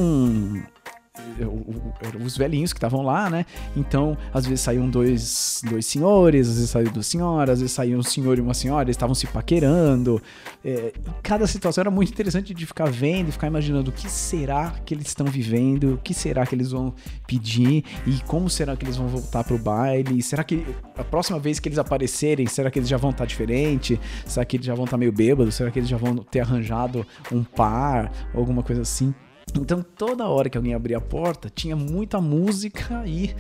os 2.24 2.38
velhinhos 2.38 2.74
que 2.74 2.78
estavam 2.78 3.02
lá, 3.02 3.30
né? 3.30 3.46
Então, 3.76 4.18
às 4.34 4.46
vezes 4.46 4.62
saíam 4.62 4.90
dois, 4.90 5.62
dois 5.70 5.86
senhores, 5.86 6.48
às 6.48 6.56
vezes 6.56 6.70
saíam 6.70 6.92
duas 6.92 7.08
senhoras, 7.08 7.54
às 7.54 7.60
vezes 7.62 7.74
saíam 7.74 8.00
um 8.00 8.04
senhor 8.04 8.38
e 8.38 8.42
uma 8.42 8.54
senhora, 8.54 8.84
eles 8.84 8.96
estavam 8.96 9.16
se 9.16 9.28
paquerando. 9.28 10.22
É, 10.64 10.94
cada 11.24 11.46
situação 11.48 11.82
era 11.82 11.92
muito 11.92 12.12
interessante 12.12 12.54
de 12.54 12.66
ficar 12.66 12.90
vendo 12.90 13.30
e 13.30 13.32
ficar 13.32 13.48
imaginando 13.48 13.90
o 13.90 13.94
que 13.94 14.10
será 14.10 14.72
que 14.86 14.94
eles 14.94 15.08
estão 15.08 15.26
vivendo, 15.28 15.96
o 15.96 15.98
que 15.98 16.14
será 16.14 16.46
que 16.46 16.56
eles 16.56 16.72
vão 16.72 16.94
pedir 17.26 17.84
e 18.06 18.20
como 18.26 18.50
será 18.50 18.76
que 18.76 18.86
eles 18.86 18.98
vão 18.98 19.08
voltar 19.08 19.44
pro 19.44 19.58
baile. 19.58 20.22
Será 20.22 20.44
que 20.44 20.66
a 20.98 21.04
próxima 21.04 21.40
vez 21.40 21.60
que 21.60 21.68
eles 21.70 21.80
aparecerem, 21.80 22.48
será 22.48 22.72
que 22.72 22.80
eles 22.80 22.90
já 22.90 22.98
vão 22.98 23.12
estar 23.12 23.26
diferente? 23.26 24.00
Será 24.26 24.46
que 24.46 24.58
eles 24.58 24.66
já 24.66 24.76
vão 24.76 24.86
estar 24.86 24.98
meio 24.98 25.12
bêbados? 25.12 25.56
Será 25.56 25.72
que 25.72 25.80
eles 25.80 25.90
já 25.90 25.98
vão 25.98 26.16
ter 26.18 26.40
arranjado 26.40 27.06
um 27.32 27.44
par 27.44 28.12
alguma 28.34 28.64
coisa 28.64 28.82
assim? 28.82 29.14
Então, 29.56 29.82
toda 29.82 30.28
hora 30.28 30.50
que 30.50 30.58
alguém 30.58 30.74
abria 30.74 30.98
a 30.98 31.02
porta, 31.02 31.50
tinha 31.50 31.76
muita 31.76 32.20
música 32.22 33.04
e 33.06 33.36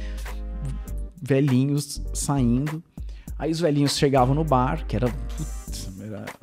velhinhos 1.21 2.01
saindo. 2.13 2.81
Aí 3.37 3.51
os 3.51 3.59
velhinhos 3.59 3.97
chegavam 3.97 4.33
no 4.33 4.43
bar, 4.43 4.85
que 4.87 4.95
era 4.95 5.13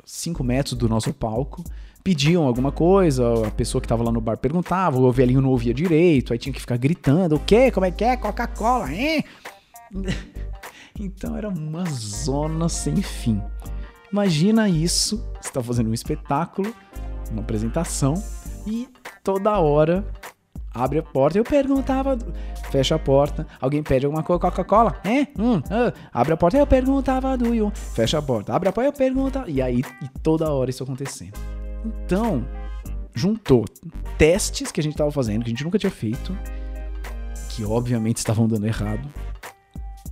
5 0.05 0.43
metros 0.43 0.75
do 0.75 0.87
nosso 0.87 1.13
palco, 1.13 1.63
pediam 2.03 2.45
alguma 2.45 2.71
coisa, 2.71 3.47
a 3.47 3.51
pessoa 3.51 3.81
que 3.81 3.87
tava 3.87 4.03
lá 4.03 4.11
no 4.11 4.21
bar 4.21 4.37
perguntava, 4.37 4.99
o 4.99 5.11
velhinho 5.11 5.41
não 5.41 5.49
ouvia 5.49 5.73
direito, 5.73 6.31
aí 6.31 6.39
tinha 6.39 6.53
que 6.53 6.61
ficar 6.61 6.77
gritando, 6.77 7.35
o 7.35 7.39
quê? 7.39 7.71
Como 7.71 7.85
é 7.85 7.91
que 7.91 8.03
é? 8.03 8.15
Coca-Cola, 8.15 8.93
hein? 8.93 9.23
Então 10.97 11.35
era 11.35 11.49
uma 11.49 11.83
zona 11.89 12.69
sem 12.69 13.01
fim. 13.01 13.41
Imagina 14.09 14.69
isso, 14.69 15.21
você 15.41 15.51
tá 15.51 15.61
fazendo 15.61 15.89
um 15.89 15.93
espetáculo, 15.93 16.73
uma 17.29 17.41
apresentação, 17.41 18.13
e 18.65 18.89
toda 19.23 19.59
hora 19.59 20.05
abre 20.73 20.99
a 20.99 21.03
porta. 21.03 21.37
Eu 21.37 21.43
perguntava, 21.43 22.17
fecha 22.69 22.95
a 22.95 22.99
porta, 22.99 23.47
alguém 23.61 23.81
pede 23.81 24.05
alguma 24.05 24.23
coisa, 24.23 24.39
Coca-Cola, 24.39 24.99
é? 25.03 25.27
Hum, 25.39 25.61
ah. 25.69 25.93
abre 26.13 26.33
a 26.33 26.37
porta, 26.37 26.57
eu 26.57 26.67
perguntava 26.67 27.37
do 27.37 27.51
Will, 27.51 27.71
fecha 27.71 28.17
a 28.17 28.21
porta, 28.21 28.53
abre 28.53 28.69
a 28.69 28.73
porta, 28.73 28.89
eu 28.89 28.93
perguntava, 28.93 29.49
e 29.49 29.61
aí 29.61 29.79
e 30.01 30.19
toda 30.21 30.51
hora 30.51 30.69
isso 30.69 30.83
acontecendo. 30.83 31.39
Então, 31.85 32.45
juntou 33.13 33.63
testes 34.17 34.71
que 34.71 34.79
a 34.79 34.83
gente 34.83 34.97
tava 34.97 35.11
fazendo, 35.11 35.43
que 35.43 35.49
a 35.49 35.53
gente 35.53 35.63
nunca 35.63 35.79
tinha 35.79 35.91
feito, 35.91 36.37
que 37.49 37.63
obviamente 37.63 38.17
estavam 38.17 38.47
dando 38.47 38.67
errado, 38.67 39.07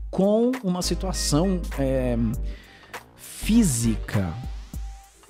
com 0.10 0.52
uma 0.64 0.82
situação 0.82 1.60
é, 1.78 2.16
física 3.16 4.32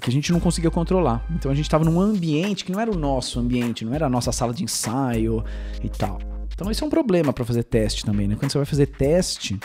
que 0.03 0.09
a 0.09 0.13
gente 0.13 0.33
não 0.33 0.39
conseguia 0.41 0.69
controlar. 0.69 1.25
Então 1.31 1.49
a 1.49 1.55
gente 1.55 1.63
estava 1.63 1.85
num 1.85 1.99
ambiente 1.99 2.65
que 2.65 2.71
não 2.73 2.79
era 2.79 2.91
o 2.91 2.97
nosso 2.97 3.39
ambiente, 3.39 3.85
não 3.85 3.93
era 3.93 4.05
a 4.07 4.09
nossa 4.09 4.33
sala 4.33 4.53
de 4.53 4.61
ensaio 4.61 5.43
e 5.81 5.87
tal. 5.87 6.19
Então 6.53 6.69
isso 6.69 6.83
é 6.83 6.87
um 6.87 6.89
problema 6.89 7.31
para 7.31 7.45
fazer 7.45 7.63
teste 7.63 8.03
também, 8.05 8.27
né? 8.27 8.35
Quando 8.37 8.51
você 8.51 8.57
vai 8.57 8.65
fazer 8.65 8.87
teste, 8.87 9.57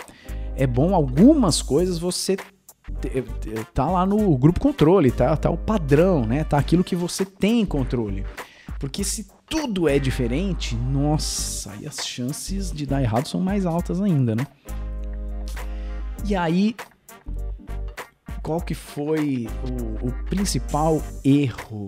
é 0.55 0.65
bom 0.65 0.95
algumas 0.95 1.61
coisas 1.61 1.99
você 1.99 2.37
te- 2.37 3.11
te- 3.41 3.65
tá 3.75 3.91
lá 3.91 4.07
no 4.07 4.39
grupo 4.39 4.61
controle, 4.61 5.11
tá, 5.11 5.37
tá 5.37 5.51
o 5.51 5.57
padrão, 5.59 6.25
né? 6.25 6.45
Tá 6.45 6.57
aquilo 6.57 6.85
que 6.85 6.95
você 6.95 7.25
tem 7.25 7.67
controle. 7.67 8.25
Porque 8.79 9.03
se 9.03 9.27
tudo 9.51 9.89
é 9.89 9.99
diferente, 9.99 10.77
nossa, 10.77 11.73
aí 11.73 11.85
as 11.85 12.07
chances 12.07 12.71
de 12.71 12.87
dar 12.87 13.03
errado 13.03 13.27
são 13.27 13.41
mais 13.41 13.67
altas 13.67 14.01
ainda, 14.01 14.37
né? 14.37 14.47
E 16.25 16.37
aí, 16.37 16.77
qual 18.49 18.63
que 18.63 18.73
foi 18.73 19.47
o, 20.03 20.09
o 20.09 20.13
principal 20.25 21.03
erro 21.23 21.85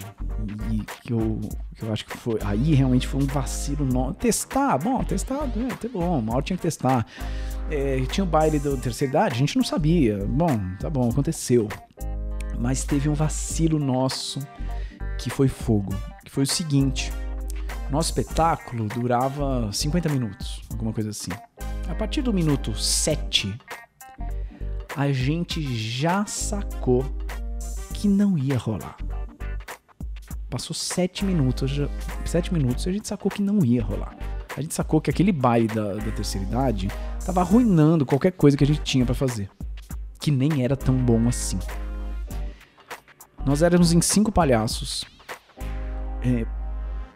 que 1.02 1.10
eu, 1.10 1.40
que 1.74 1.82
eu 1.82 1.90
acho 1.90 2.04
que 2.04 2.14
foi 2.14 2.38
aí 2.44 2.74
realmente 2.74 3.06
foi 3.06 3.22
um 3.22 3.26
vacilo 3.26 3.86
no, 3.86 4.12
testar 4.12 4.76
bom 4.76 5.02
testar 5.02 5.44
é, 5.56 5.74
tá 5.74 5.88
bom 5.90 6.22
hora 6.30 6.42
tinha 6.42 6.58
que 6.58 6.62
testar. 6.62 7.06
É, 7.70 8.00
tinha 8.10 8.24
o 8.24 8.26
baile 8.26 8.58
da 8.58 8.76
terceira 8.76 9.10
idade 9.10 9.36
a 9.36 9.38
gente 9.38 9.56
não 9.56 9.64
sabia 9.64 10.18
bom 10.18 10.50
tá 10.78 10.90
bom 10.90 11.08
aconteceu. 11.08 11.66
Mas 12.58 12.84
teve 12.84 13.08
um 13.08 13.14
vacilo 13.14 13.78
nosso 13.78 14.38
que 15.18 15.30
foi 15.30 15.48
fogo 15.48 15.94
que 16.22 16.30
foi 16.30 16.42
o 16.42 16.46
seguinte 16.46 17.10
nosso 17.90 18.10
espetáculo 18.10 18.84
durava 18.84 19.72
50 19.72 20.10
minutos 20.10 20.60
alguma 20.70 20.92
coisa 20.92 21.08
assim. 21.08 21.30
A 21.88 21.94
partir 21.94 22.20
do 22.20 22.34
minuto 22.34 22.74
7 22.74 23.58
a 25.00 25.12
gente 25.12 25.62
já 25.74 26.26
sacou 26.26 27.02
que 27.94 28.06
não 28.06 28.36
ia 28.36 28.58
rolar. 28.58 28.98
Passou 30.50 30.76
sete 30.76 31.24
minutos, 31.24 31.70
já, 31.70 31.88
sete 32.26 32.52
minutos 32.52 32.84
e 32.84 32.90
a 32.90 32.92
gente 32.92 33.08
sacou 33.08 33.30
que 33.30 33.40
não 33.40 33.64
ia 33.64 33.82
rolar. 33.82 34.14
A 34.54 34.60
gente 34.60 34.74
sacou 34.74 35.00
que 35.00 35.08
aquele 35.08 35.32
baile 35.32 35.68
da, 35.68 35.94
da 35.94 36.12
terceira 36.12 36.46
idade 36.46 36.88
tava 37.24 37.40
arruinando 37.40 38.04
qualquer 38.04 38.32
coisa 38.32 38.58
que 38.58 38.64
a 38.64 38.66
gente 38.66 38.82
tinha 38.82 39.06
pra 39.06 39.14
fazer. 39.14 39.48
Que 40.20 40.30
nem 40.30 40.62
era 40.62 40.76
tão 40.76 40.94
bom 40.94 41.26
assim. 41.26 41.58
Nós 43.46 43.62
éramos 43.62 43.94
em 43.94 44.02
cinco 44.02 44.30
palhaços. 44.30 45.06
É, 46.22 46.44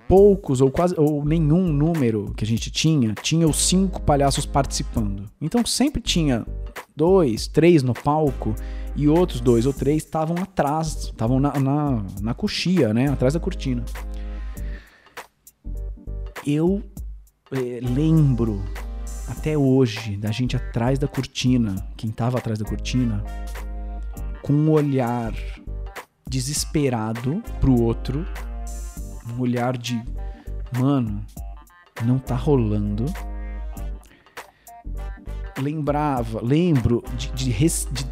poucos 0.08 0.62
ou 0.62 0.70
quase 0.70 0.94
ou 0.96 1.22
nenhum 1.22 1.70
número 1.70 2.32
que 2.34 2.44
a 2.44 2.46
gente 2.46 2.70
tinha 2.70 3.12
tinha 3.12 3.46
os 3.46 3.68
cinco 3.68 4.00
palhaços 4.00 4.46
participando. 4.46 5.26
Então 5.38 5.66
sempre 5.66 6.00
tinha 6.00 6.46
dois, 6.94 7.46
três 7.46 7.82
no 7.82 7.94
palco 7.94 8.54
e 8.96 9.08
outros 9.08 9.40
dois 9.40 9.66
ou 9.66 9.72
três 9.72 10.04
estavam 10.04 10.36
atrás, 10.36 11.04
estavam 11.04 11.40
na, 11.40 11.58
na, 11.58 12.04
na 12.20 12.34
coxia, 12.34 12.94
né? 12.94 13.08
Atrás 13.08 13.34
da 13.34 13.40
cortina. 13.40 13.84
Eu 16.46 16.82
é, 17.50 17.80
lembro 17.82 18.62
até 19.28 19.56
hoje 19.56 20.16
da 20.16 20.30
gente 20.30 20.56
atrás 20.56 20.98
da 20.98 21.08
cortina, 21.08 21.74
quem 21.96 22.10
tava 22.10 22.38
atrás 22.38 22.58
da 22.58 22.64
cortina, 22.64 23.24
com 24.42 24.52
um 24.52 24.70
olhar 24.70 25.32
desesperado 26.28 27.42
pro 27.60 27.80
outro, 27.80 28.26
um 29.32 29.40
olhar 29.40 29.76
de 29.76 30.02
mano, 30.78 31.24
não 32.04 32.18
tá 32.18 32.34
rolando. 32.34 33.06
Lembrava, 35.58 36.40
lembro 36.42 37.02
de, 37.16 37.30
de, 37.32 37.52
de 37.52 38.06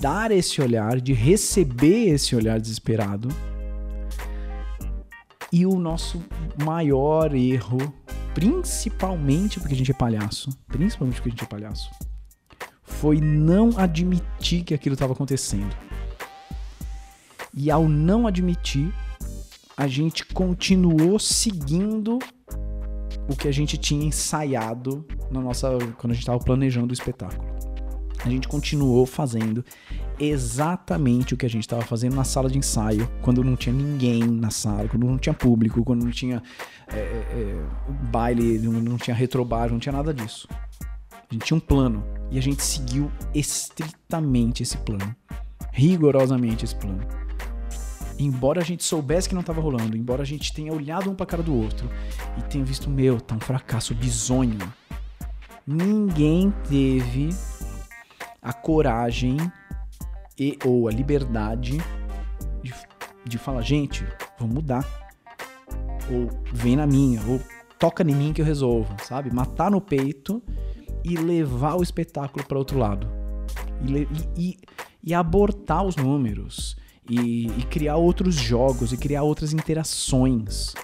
dar 0.00 0.30
esse 0.30 0.60
olhar, 0.60 1.00
de 1.00 1.12
receber 1.12 2.08
esse 2.08 2.34
olhar 2.34 2.60
desesperado. 2.60 3.28
E 5.52 5.64
o 5.64 5.78
nosso 5.78 6.22
maior 6.62 7.34
erro, 7.34 7.78
principalmente 8.34 9.58
porque 9.58 9.74
a 9.74 9.76
gente 9.76 9.90
é 9.90 9.94
palhaço, 9.94 10.50
principalmente 10.66 11.16
porque 11.16 11.28
a 11.28 11.32
gente 11.32 11.44
é 11.44 11.46
palhaço, 11.46 11.90
foi 12.82 13.20
não 13.20 13.70
admitir 13.78 14.64
que 14.64 14.74
aquilo 14.74 14.94
estava 14.94 15.12
acontecendo. 15.12 15.74
E 17.54 17.70
ao 17.70 17.88
não 17.88 18.26
admitir, 18.26 18.92
a 19.76 19.86
gente 19.86 20.24
continuou 20.26 21.18
seguindo 21.18 22.18
o 23.28 23.36
que 23.36 23.48
a 23.48 23.52
gente 23.52 23.78
tinha 23.78 24.04
ensaiado 24.04 25.06
na 25.30 25.40
nossa 25.40 25.70
quando 25.98 26.12
a 26.12 26.14
gente 26.14 26.22
estava 26.22 26.38
planejando 26.38 26.90
o 26.90 26.92
espetáculo. 26.92 27.46
A 28.24 28.28
gente 28.28 28.48
continuou 28.48 29.06
fazendo 29.06 29.64
exatamente 30.18 31.34
o 31.34 31.36
que 31.36 31.46
a 31.46 31.48
gente 31.48 31.62
estava 31.62 31.82
fazendo 31.82 32.16
na 32.16 32.24
sala 32.24 32.50
de 32.50 32.58
ensaio, 32.58 33.08
quando 33.22 33.44
não 33.44 33.54
tinha 33.54 33.72
ninguém 33.72 34.24
na 34.24 34.50
sala, 34.50 34.88
quando 34.88 35.06
não 35.06 35.16
tinha 35.16 35.32
público, 35.32 35.84
quando 35.84 36.04
não 36.04 36.10
tinha 36.10 36.42
é, 36.88 36.98
é, 36.98 37.62
baile, 38.10 38.58
não, 38.58 38.96
tinha 38.96 39.14
retrobar, 39.14 39.70
não 39.70 39.78
tinha 39.78 39.92
nada 39.92 40.12
disso. 40.12 40.48
A 41.12 41.32
gente 41.32 41.44
tinha 41.44 41.56
um 41.56 41.60
plano 41.60 42.02
e 42.30 42.38
a 42.38 42.42
gente 42.42 42.62
seguiu 42.62 43.10
estritamente 43.32 44.64
esse 44.64 44.76
plano, 44.78 45.14
rigorosamente 45.72 46.64
esse 46.64 46.74
plano 46.74 47.06
embora 48.18 48.60
a 48.60 48.64
gente 48.64 48.82
soubesse 48.82 49.28
que 49.28 49.34
não 49.34 49.42
estava 49.42 49.60
rolando, 49.60 49.96
embora 49.96 50.22
a 50.22 50.26
gente 50.26 50.52
tenha 50.52 50.72
olhado 50.72 51.08
um 51.08 51.14
para 51.14 51.24
cara 51.24 51.42
do 51.42 51.54
outro 51.54 51.88
e 52.36 52.42
tenha 52.42 52.64
visto, 52.64 52.90
meu, 52.90 53.20
tá 53.20 53.34
um 53.34 53.40
fracasso 53.40 53.94
bizonho, 53.94 54.58
ninguém 55.68 56.50
teve 56.66 57.28
a 58.40 58.54
coragem 58.54 59.36
e 60.38 60.58
ou 60.64 60.88
a 60.88 60.90
liberdade 60.90 61.76
de, 62.62 62.72
de 63.26 63.36
falar, 63.36 63.60
gente, 63.60 64.06
vamos 64.38 64.54
mudar. 64.54 64.86
Ou 66.10 66.30
vem 66.54 66.74
na 66.74 66.86
minha, 66.86 67.20
ou 67.26 67.38
toca 67.78 68.02
em 68.02 68.14
mim 68.14 68.32
que 68.32 68.40
eu 68.40 68.46
resolvo, 68.46 68.96
sabe? 69.04 69.30
Matar 69.30 69.70
no 69.70 69.78
peito 69.78 70.42
e 71.04 71.16
levar 71.16 71.74
o 71.74 71.82
espetáculo 71.82 72.46
para 72.46 72.56
outro 72.56 72.78
lado. 72.78 73.06
E, 73.84 74.08
e, 74.40 74.58
e 75.04 75.12
abortar 75.12 75.84
os 75.84 75.96
números 75.96 76.78
e, 77.08 77.46
e 77.46 77.62
criar 77.64 77.96
outros 77.96 78.34
jogos 78.34 78.90
e 78.90 78.96
criar 78.96 79.22
outras 79.22 79.52
interações. 79.52 80.74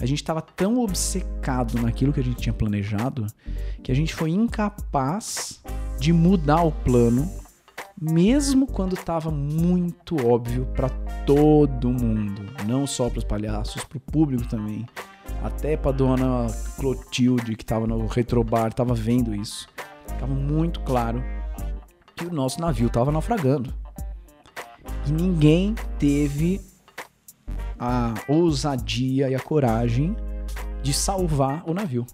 A 0.00 0.06
gente 0.06 0.18
estava 0.18 0.40
tão 0.40 0.78
obcecado 0.78 1.80
naquilo 1.80 2.12
que 2.12 2.20
a 2.20 2.24
gente 2.24 2.40
tinha 2.40 2.52
planejado 2.52 3.26
que 3.82 3.90
a 3.90 3.94
gente 3.94 4.14
foi 4.14 4.30
incapaz 4.30 5.60
de 5.98 6.12
mudar 6.12 6.62
o 6.62 6.70
plano, 6.70 7.28
mesmo 8.00 8.66
quando 8.66 8.94
estava 8.94 9.30
muito 9.30 10.24
óbvio 10.24 10.66
para 10.66 10.88
todo 11.26 11.90
mundo, 11.90 12.42
não 12.66 12.86
só 12.86 13.10
para 13.10 13.18
os 13.18 13.24
palhaços, 13.24 13.82
para 13.84 13.98
o 13.98 14.00
público 14.00 14.46
também. 14.48 14.86
Até 15.42 15.76
para 15.76 15.92
dona 15.92 16.46
Clotilde 16.76 17.56
que 17.56 17.62
estava 17.62 17.86
no 17.86 18.06
retrobar, 18.06 18.68
estava 18.68 18.94
vendo 18.94 19.34
isso. 19.34 19.68
Tava 20.18 20.34
muito 20.34 20.80
claro 20.80 21.22
que 22.14 22.26
o 22.26 22.32
nosso 22.32 22.60
navio 22.60 22.86
estava 22.86 23.12
naufragando. 23.12 23.72
E 25.06 25.12
ninguém 25.12 25.74
teve 25.98 26.60
a 27.78 28.14
ousadia 28.26 29.28
e 29.30 29.34
a 29.34 29.40
coragem 29.40 30.16
de 30.82 30.92
salvar 30.92 31.62
o 31.66 31.74
navio. 31.74 32.06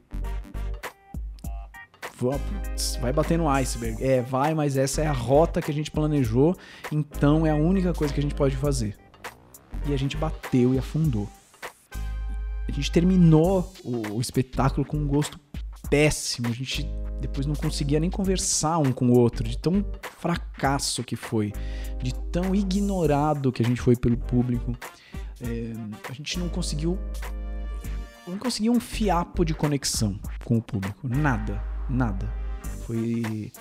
Vai 3.00 3.12
bater 3.12 3.36
no 3.36 3.48
iceberg. 3.48 4.02
É, 4.02 4.22
vai, 4.22 4.54
mas 4.54 4.76
essa 4.76 5.02
é 5.02 5.06
a 5.06 5.12
rota 5.12 5.60
que 5.60 5.70
a 5.70 5.74
gente 5.74 5.90
planejou, 5.90 6.56
então 6.90 7.46
é 7.46 7.50
a 7.50 7.56
única 7.56 7.92
coisa 7.92 8.12
que 8.12 8.20
a 8.20 8.22
gente 8.22 8.34
pode 8.34 8.56
fazer. 8.56 8.96
E 9.86 9.92
a 9.92 9.96
gente 9.96 10.16
bateu 10.16 10.72
e 10.74 10.78
afundou. 10.78 11.28
A 12.66 12.72
gente 12.72 12.90
terminou 12.90 13.72
o, 13.84 14.14
o 14.16 14.20
espetáculo 14.20 14.86
com 14.86 14.96
um 14.96 15.06
gosto 15.06 15.38
péssimo. 15.90 16.48
A 16.48 16.52
gente 16.52 16.88
depois 17.20 17.46
não 17.46 17.54
conseguia 17.54 18.00
nem 18.00 18.10
conversar 18.10 18.78
um 18.78 18.92
com 18.92 19.08
o 19.08 19.18
outro, 19.18 19.48
de 19.48 19.56
tão 19.58 19.84
fracasso 20.18 21.02
que 21.02 21.16
foi, 21.16 21.52
de 22.02 22.14
tão 22.14 22.54
ignorado 22.54 23.52
que 23.52 23.62
a 23.62 23.64
gente 23.64 23.80
foi 23.80 23.96
pelo 23.96 24.16
público. 24.16 24.76
É, 25.40 25.72
a 26.08 26.12
gente 26.12 26.38
não 26.38 26.48
conseguiu. 26.48 26.98
Não 28.26 28.38
conseguia 28.38 28.72
um 28.72 28.80
fiapo 28.80 29.44
de 29.44 29.52
conexão 29.54 30.18
com 30.44 30.56
o 30.56 30.62
público. 30.62 31.06
Nada. 31.06 31.62
Nada. 31.88 32.32
Foi. 32.86 33.52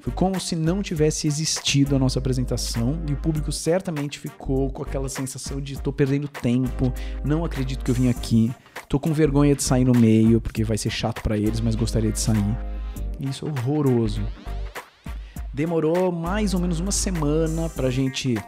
Foi 0.00 0.12
como 0.12 0.38
se 0.38 0.54
não 0.54 0.82
tivesse 0.82 1.26
existido 1.26 1.96
a 1.96 1.98
nossa 1.98 2.20
apresentação 2.20 3.02
e 3.08 3.12
o 3.12 3.16
público 3.16 3.50
certamente 3.50 4.20
ficou 4.20 4.70
com 4.70 4.80
aquela 4.80 5.08
sensação 5.08 5.60
de 5.60 5.82
tô 5.82 5.92
perdendo 5.92 6.28
tempo, 6.28 6.92
não 7.24 7.44
acredito 7.44 7.84
que 7.84 7.90
eu 7.90 7.94
vim 7.94 8.08
aqui, 8.08 8.54
tô 8.88 9.00
com 9.00 9.12
vergonha 9.12 9.56
de 9.56 9.64
sair 9.64 9.84
no 9.84 9.92
meio 9.92 10.40
porque 10.40 10.62
vai 10.62 10.78
ser 10.78 10.90
chato 10.90 11.20
para 11.22 11.36
eles, 11.36 11.58
mas 11.58 11.74
gostaria 11.74 12.12
de 12.12 12.20
sair. 12.20 12.56
Isso 13.18 13.46
é 13.46 13.50
horroroso. 13.50 14.24
Demorou 15.52 16.12
mais 16.12 16.54
ou 16.54 16.60
menos 16.60 16.78
uma 16.78 16.92
semana 16.92 17.68
pra 17.70 17.90
gente 17.90 18.36
eh, 18.36 18.42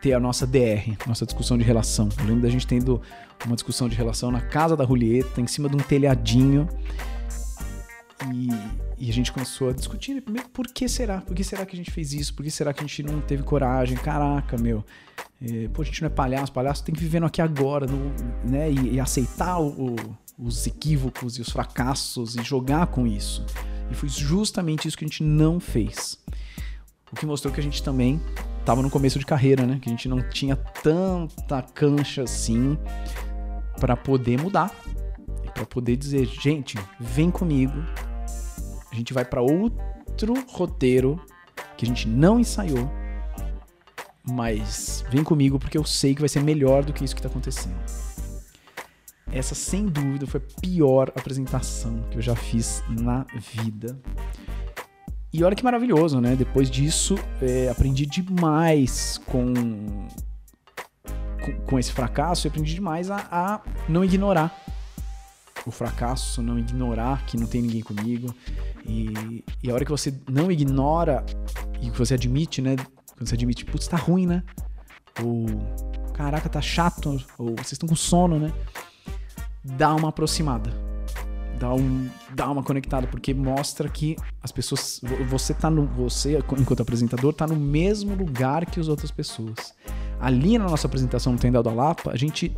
ter 0.00 0.12
a 0.12 0.20
nossa 0.20 0.46
DR, 0.46 0.96
nossa 1.06 1.24
discussão 1.24 1.56
de 1.56 1.64
relação. 1.64 2.08
Eu 2.18 2.24
lembro 2.24 2.42
da 2.42 2.48
gente 2.48 2.66
tendo 2.66 3.00
uma 3.46 3.54
discussão 3.54 3.88
de 3.88 3.96
relação 3.96 4.30
na 4.30 4.40
casa 4.40 4.76
da 4.76 4.84
Julieta, 4.84 5.40
em 5.40 5.46
cima 5.46 5.68
de 5.68 5.76
um 5.76 5.78
telhadinho. 5.78 6.68
E, 8.32 9.06
e, 9.06 9.08
a 9.08 9.12
gente 9.12 9.32
começou 9.32 9.70
a 9.70 9.72
discutir, 9.72 10.14
né? 10.14 10.20
primeiro, 10.20 10.48
por 10.50 10.66
que 10.66 10.86
será? 10.88 11.22
Por 11.22 11.34
que 11.34 11.42
será 11.42 11.64
que 11.64 11.74
a 11.74 11.76
gente 11.76 11.90
fez 11.90 12.12
isso? 12.12 12.34
Por 12.34 12.42
que 12.42 12.50
será 12.50 12.72
que 12.74 12.84
a 12.84 12.86
gente 12.86 13.02
não 13.02 13.20
teve 13.20 13.42
coragem? 13.42 13.96
Caraca, 13.96 14.58
meu. 14.58 14.84
É, 15.40 15.68
pô, 15.68 15.80
a 15.80 15.84
gente 15.84 16.02
não 16.02 16.06
é 16.06 16.10
palhaço, 16.10 16.52
palhaço 16.52 16.84
tem 16.84 16.94
que 16.94 17.00
viver 17.00 17.18
no 17.18 17.26
aqui 17.26 17.40
agora, 17.40 17.86
no, 17.86 18.12
né? 18.44 18.70
E, 18.70 18.96
e 18.96 19.00
aceitar 19.00 19.58
o, 19.58 19.96
os 20.38 20.66
equívocos 20.66 21.38
e 21.38 21.40
os 21.40 21.48
fracassos 21.48 22.36
e 22.36 22.42
jogar 22.42 22.88
com 22.88 23.06
isso. 23.06 23.44
E 23.90 23.94
foi 23.94 24.08
justamente 24.08 24.86
isso 24.86 24.98
que 24.98 25.04
a 25.04 25.08
gente 25.08 25.22
não 25.22 25.58
fez. 25.58 26.18
O 27.10 27.16
que 27.16 27.24
mostrou 27.24 27.52
que 27.52 27.58
a 27.58 27.62
gente 27.62 27.82
também 27.82 28.20
estava 28.70 28.82
no 28.82 28.90
começo 28.90 29.18
de 29.18 29.26
carreira, 29.26 29.66
né? 29.66 29.80
Que 29.82 29.88
a 29.88 29.92
gente 29.92 30.08
não 30.08 30.22
tinha 30.22 30.54
tanta 30.54 31.60
cancha 31.60 32.22
assim 32.22 32.78
para 33.80 33.96
poder 33.96 34.40
mudar, 34.40 34.72
para 35.52 35.66
poder 35.66 35.96
dizer, 35.96 36.24
gente, 36.26 36.78
vem 37.00 37.32
comigo. 37.32 37.74
A 38.92 38.94
gente 38.94 39.12
vai 39.12 39.24
para 39.24 39.42
outro 39.42 40.34
roteiro 40.52 41.20
que 41.76 41.84
a 41.84 41.88
gente 41.88 42.06
não 42.06 42.38
ensaiou, 42.38 42.88
mas 44.22 45.04
vem 45.10 45.24
comigo 45.24 45.58
porque 45.58 45.76
eu 45.76 45.84
sei 45.84 46.14
que 46.14 46.20
vai 46.20 46.28
ser 46.28 46.40
melhor 46.40 46.84
do 46.84 46.92
que 46.92 47.04
isso 47.04 47.14
que 47.14 47.18
está 47.18 47.28
acontecendo. 47.28 47.74
Essa, 49.32 49.56
sem 49.56 49.86
dúvida, 49.86 50.28
foi 50.28 50.40
a 50.40 50.60
pior 50.60 51.12
apresentação 51.16 52.04
que 52.08 52.18
eu 52.18 52.22
já 52.22 52.36
fiz 52.36 52.84
na 52.88 53.26
vida. 53.34 53.98
E 55.32 55.44
olha 55.44 55.54
que 55.54 55.64
maravilhoso, 55.64 56.20
né? 56.20 56.34
Depois 56.34 56.70
disso, 56.70 57.16
é, 57.40 57.68
aprendi 57.68 58.04
demais 58.04 59.20
com, 59.26 59.54
com, 61.44 61.52
com, 61.66 61.78
esse 61.78 61.92
fracasso. 61.92 62.46
Eu 62.46 62.50
aprendi 62.50 62.74
demais 62.74 63.10
a, 63.10 63.26
a 63.30 63.60
não 63.88 64.04
ignorar 64.04 64.52
o 65.64 65.70
fracasso, 65.70 66.42
não 66.42 66.58
ignorar 66.58 67.24
que 67.26 67.36
não 67.36 67.46
tem 67.46 67.62
ninguém 67.62 67.82
comigo. 67.82 68.34
E, 68.84 69.44
e 69.62 69.70
a 69.70 69.74
hora 69.74 69.84
que 69.84 69.90
você 69.90 70.12
não 70.28 70.50
ignora 70.50 71.24
e 71.80 71.90
que 71.90 71.98
você 71.98 72.14
admite, 72.14 72.60
né? 72.60 72.76
Quando 73.16 73.28
você 73.28 73.34
admite, 73.34 73.64
putz, 73.64 73.86
tá 73.86 73.96
ruim, 73.96 74.26
né? 74.26 74.42
Ou 75.22 75.46
caraca, 76.12 76.48
tá 76.48 76.60
chato, 76.60 77.22
ou 77.38 77.54
vocês 77.54 77.72
estão 77.72 77.88
com 77.88 77.96
sono, 77.96 78.38
né? 78.38 78.52
dá 79.64 79.94
uma 79.94 80.08
aproximada. 80.08 80.89
Dá, 81.60 81.74
um, 81.74 82.08
dá 82.34 82.50
uma 82.50 82.62
conectada, 82.62 83.06
porque 83.06 83.34
mostra 83.34 83.86
que 83.86 84.16
as 84.42 84.50
pessoas. 84.50 84.98
Você 85.28 85.52
tá 85.52 85.68
no. 85.68 85.84
Você, 85.88 86.38
enquanto 86.58 86.80
apresentador, 86.80 87.34
tá 87.34 87.46
no 87.46 87.54
mesmo 87.54 88.14
lugar 88.14 88.64
que 88.64 88.80
as 88.80 88.88
outras 88.88 89.10
pessoas. 89.10 89.74
ali 90.18 90.56
na 90.56 90.64
nossa 90.64 90.86
apresentação 90.86 91.34
no 91.34 91.38
Tendal 91.38 91.62
da 91.62 91.70
Lapa, 91.70 92.12
a 92.12 92.16
gente 92.16 92.50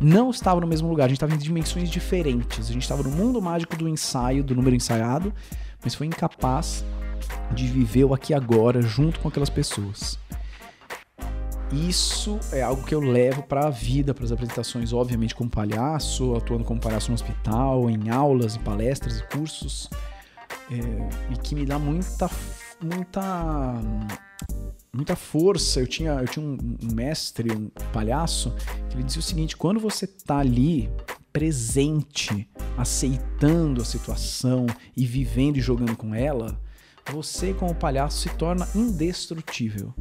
não 0.00 0.30
estava 0.30 0.60
no 0.60 0.68
mesmo 0.68 0.88
lugar, 0.88 1.06
a 1.06 1.08
gente 1.08 1.16
estava 1.16 1.34
em 1.34 1.38
dimensões 1.38 1.90
diferentes. 1.90 2.70
A 2.70 2.72
gente 2.72 2.82
estava 2.82 3.02
no 3.02 3.10
mundo 3.10 3.42
mágico 3.42 3.76
do 3.76 3.88
ensaio, 3.88 4.44
do 4.44 4.54
número 4.54 4.76
ensaiado, 4.76 5.34
mas 5.82 5.96
foi 5.96 6.06
incapaz 6.06 6.84
de 7.52 7.66
viver 7.66 8.04
o 8.04 8.14
aqui 8.14 8.32
agora 8.32 8.80
junto 8.82 9.18
com 9.18 9.26
aquelas 9.26 9.50
pessoas. 9.50 10.16
Isso 11.74 12.38
é 12.52 12.62
algo 12.62 12.84
que 12.84 12.94
eu 12.94 13.00
levo 13.00 13.42
para 13.42 13.66
a 13.66 13.70
vida, 13.70 14.14
para 14.14 14.24
as 14.24 14.30
apresentações, 14.30 14.92
obviamente 14.92 15.34
como 15.34 15.50
palhaço, 15.50 16.36
atuando 16.36 16.64
como 16.64 16.80
palhaço 16.80 17.08
no 17.08 17.14
hospital, 17.14 17.90
em 17.90 18.10
aulas 18.10 18.54
e 18.54 18.60
palestras 18.60 19.18
e 19.18 19.22
cursos, 19.24 19.90
é, 20.70 21.32
e 21.32 21.36
que 21.36 21.54
me 21.56 21.66
dá 21.66 21.76
muita, 21.76 22.30
muita, 22.80 23.74
muita 24.92 25.16
força. 25.16 25.80
Eu 25.80 25.86
tinha, 25.88 26.12
eu 26.12 26.28
tinha 26.28 26.46
um, 26.46 26.56
um 26.80 26.94
mestre, 26.94 27.50
um 27.50 27.68
palhaço, 27.92 28.54
que 28.88 28.96
ele 28.96 29.02
dizia 29.02 29.20
o 29.20 29.24
seguinte: 29.24 29.56
quando 29.56 29.80
você 29.80 30.06
tá 30.06 30.38
ali 30.38 30.88
presente, 31.32 32.48
aceitando 32.78 33.82
a 33.82 33.84
situação 33.84 34.66
e 34.96 35.04
vivendo 35.04 35.56
e 35.56 35.60
jogando 35.60 35.96
com 35.96 36.14
ela, 36.14 36.56
você 37.12 37.52
como 37.52 37.74
palhaço 37.74 38.18
se 38.18 38.28
torna 38.30 38.68
indestrutível 38.74 39.94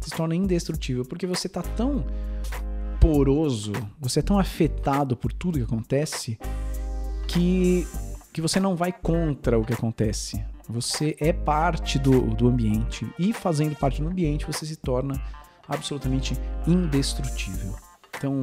se 0.00 0.10
torna 0.10 0.34
indestrutível, 0.34 1.04
porque 1.04 1.26
você 1.26 1.48
tá 1.48 1.62
tão 1.62 2.04
poroso, 3.00 3.72
você 3.98 4.20
é 4.20 4.22
tão 4.22 4.38
afetado 4.38 5.16
por 5.16 5.32
tudo 5.32 5.58
que 5.58 5.64
acontece 5.64 6.38
que, 7.26 7.86
que 8.32 8.40
você 8.40 8.58
não 8.58 8.76
vai 8.76 8.92
contra 8.92 9.58
o 9.58 9.64
que 9.64 9.72
acontece. 9.72 10.42
Você 10.68 11.16
é 11.18 11.32
parte 11.32 11.98
do, 11.98 12.20
do 12.34 12.48
ambiente 12.48 13.08
e 13.18 13.32
fazendo 13.32 13.74
parte 13.76 14.00
do 14.00 14.08
ambiente 14.08 14.46
você 14.46 14.64
se 14.64 14.76
torna 14.76 15.20
absolutamente 15.68 16.36
indestrutível. 16.66 17.74
Então, 18.16 18.42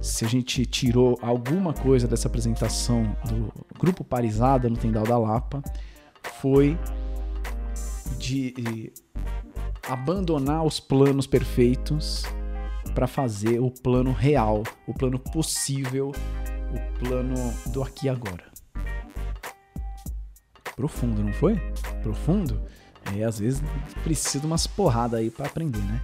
se 0.00 0.24
a 0.24 0.28
gente 0.28 0.64
tirou 0.64 1.18
alguma 1.20 1.74
coisa 1.74 2.08
dessa 2.08 2.28
apresentação 2.28 3.16
do 3.28 3.52
grupo 3.78 4.02
Parisada 4.02 4.70
no 4.70 4.76
Tendal 4.76 5.04
da 5.04 5.18
Lapa, 5.18 5.62
foi 6.40 6.78
de 8.22 8.92
abandonar 9.88 10.64
os 10.64 10.78
planos 10.78 11.26
perfeitos 11.26 12.22
para 12.94 13.08
fazer 13.08 13.58
o 13.58 13.68
plano 13.68 14.12
real, 14.12 14.62
o 14.86 14.94
plano 14.94 15.18
possível, 15.18 16.12
o 16.72 16.98
plano 17.04 17.34
do 17.72 17.82
aqui 17.82 18.06
e 18.06 18.08
agora. 18.08 18.44
Profundo, 20.76 21.22
não 21.22 21.32
foi? 21.32 21.56
Profundo? 22.02 22.62
É, 23.16 23.24
às 23.24 23.40
vezes 23.40 23.60
precisa 24.04 24.38
de 24.38 24.46
umas 24.46 24.68
porradas 24.68 25.18
aí 25.18 25.28
para 25.28 25.46
aprender, 25.46 25.80
né? 25.80 26.00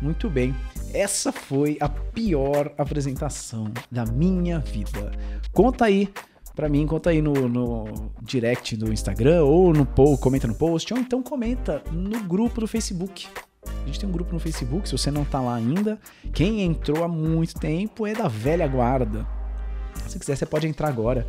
Muito 0.00 0.28
bem, 0.28 0.54
essa 0.92 1.32
foi 1.32 1.78
a 1.80 1.88
pior 1.88 2.72
apresentação 2.76 3.72
da 3.90 4.04
minha 4.04 4.58
vida. 4.58 5.12
Conta 5.52 5.86
aí 5.86 6.12
para 6.54 6.68
mim, 6.68 6.86
conta 6.86 7.10
aí 7.10 7.22
no, 7.22 7.32
no, 7.48 8.12
direct 8.22 8.76
do 8.76 8.92
Instagram 8.92 9.44
ou 9.44 9.72
no 9.72 9.86
post, 9.86 10.22
comenta 10.22 10.46
no 10.46 10.54
post, 10.54 10.92
ou 10.92 11.00
então 11.00 11.22
comenta 11.22 11.82
no 11.90 12.22
grupo 12.24 12.60
do 12.60 12.66
Facebook. 12.66 13.26
A 13.64 13.86
gente 13.86 14.00
tem 14.00 14.08
um 14.08 14.12
grupo 14.12 14.32
no 14.32 14.40
Facebook, 14.40 14.88
se 14.88 14.96
você 14.96 15.10
não 15.10 15.24
tá 15.24 15.40
lá 15.40 15.54
ainda. 15.54 15.98
Quem 16.32 16.62
entrou 16.62 17.02
há 17.04 17.08
muito 17.08 17.54
tempo 17.54 18.06
é 18.06 18.12
da 18.12 18.28
velha 18.28 18.66
guarda. 18.66 19.26
Se 20.08 20.18
quiser, 20.18 20.36
você 20.36 20.46
pode 20.46 20.66
entrar 20.66 20.88
agora. 20.88 21.26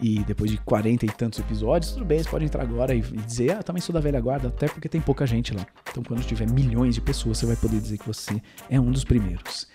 E 0.00 0.20
depois 0.24 0.50
de 0.50 0.56
40 0.58 1.04
e 1.04 1.08
tantos 1.08 1.38
episódios, 1.38 1.92
tudo 1.92 2.04
bem, 2.04 2.22
você 2.22 2.28
pode 2.28 2.44
entrar 2.44 2.62
agora 2.62 2.94
e, 2.94 3.00
dizer, 3.00 3.52
ah, 3.52 3.62
também 3.62 3.80
sou 3.80 3.92
da 3.92 4.00
velha 4.00 4.20
guarda, 4.20 4.48
até 4.48 4.66
porque 4.66 4.88
tem 4.88 5.00
pouca 5.00 5.26
gente 5.26 5.54
lá. 5.54 5.66
Então, 5.90 6.02
quando 6.02 6.24
tiver 6.24 6.50
milhões 6.50 6.94
de 6.94 7.00
pessoas, 7.00 7.38
você 7.38 7.46
vai 7.46 7.56
poder 7.56 7.80
dizer 7.80 7.98
que 7.98 8.06
você 8.06 8.40
é 8.68 8.80
um 8.80 8.90
dos 8.90 9.04
primeiros. 9.04 9.68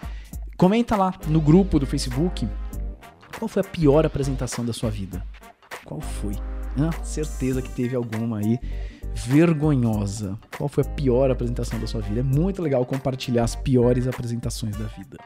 Comenta 0.58 0.98
lá 0.98 1.14
no 1.28 1.40
grupo 1.40 1.80
do 1.80 1.86
Facebook 1.86 2.46
qual 3.40 3.48
foi 3.48 3.62
a 3.62 3.66
pior 3.66 4.06
apresentação 4.06 4.66
da 4.66 4.74
sua 4.74 4.90
vida? 4.90 5.26
Qual 5.86 6.02
foi? 6.02 6.36
Ah, 6.78 6.92
certeza 7.04 7.62
que 7.62 7.70
teve 7.70 7.96
alguma 7.96 8.40
aí 8.40 8.60
vergonhosa. 9.16 10.38
Qual 10.58 10.68
foi 10.68 10.84
a 10.84 10.88
pior 10.88 11.32
apresentação 11.32 11.80
da 11.80 11.88
sua 11.88 12.02
vida? 12.02 12.20
É 12.20 12.24
muito 12.24 12.62
legal 12.62 12.86
compartilhar 12.86 13.46
as 13.46 13.56
piores 13.56 14.08
apresentações 14.08 14.76
da 14.76 14.86
vida. 14.88 15.18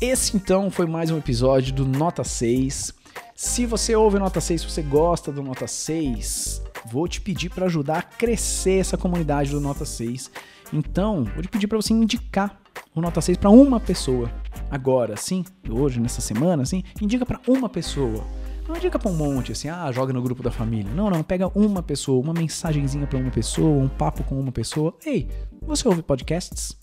Esse 0.00 0.36
então 0.36 0.68
foi 0.68 0.84
mais 0.84 1.12
um 1.12 1.18
episódio 1.18 1.72
do 1.72 1.86
Nota 1.86 2.24
6. 2.24 2.92
Se 3.36 3.64
você 3.64 3.94
ouve 3.94 4.18
Nota 4.18 4.40
6, 4.40 4.62
se 4.62 4.68
você 4.68 4.82
gosta 4.82 5.30
do 5.30 5.44
Nota 5.44 5.68
6, 5.68 6.60
vou 6.90 7.06
te 7.06 7.20
pedir 7.20 7.50
para 7.50 7.66
ajudar 7.66 7.98
a 7.98 8.02
crescer 8.02 8.80
essa 8.80 8.98
comunidade 8.98 9.52
do 9.52 9.60
Nota 9.60 9.84
6. 9.84 10.28
Então, 10.72 11.22
vou 11.22 11.42
te 11.42 11.48
pedir 11.48 11.68
para 11.68 11.76
você 11.76 11.92
indicar 11.92 12.60
o 12.92 13.00
Nota 13.00 13.20
6 13.20 13.38
para 13.38 13.50
uma 13.50 13.78
pessoa 13.78 14.28
agora, 14.70 15.14
assim, 15.14 15.44
hoje, 15.68 16.00
nessa 16.00 16.20
semana, 16.20 16.62
assim, 16.62 16.82
indica 17.00 17.24
para 17.24 17.40
uma 17.46 17.68
pessoa. 17.68 18.24
Não 18.68 18.76
indica 18.76 18.98
para 18.98 19.10
um 19.10 19.14
monte, 19.14 19.52
assim, 19.52 19.68
ah, 19.68 19.90
joga 19.92 20.12
no 20.12 20.22
grupo 20.22 20.42
da 20.42 20.50
família. 20.50 20.92
Não, 20.94 21.10
não, 21.10 21.22
pega 21.22 21.48
uma 21.48 21.82
pessoa, 21.82 22.22
uma 22.22 22.32
mensagenzinha 22.32 23.06
para 23.06 23.18
uma 23.18 23.30
pessoa, 23.30 23.82
um 23.82 23.88
papo 23.88 24.22
com 24.24 24.38
uma 24.38 24.52
pessoa. 24.52 24.94
Ei, 25.04 25.28
você 25.62 25.86
ouve 25.86 26.02
podcasts? 26.02 26.76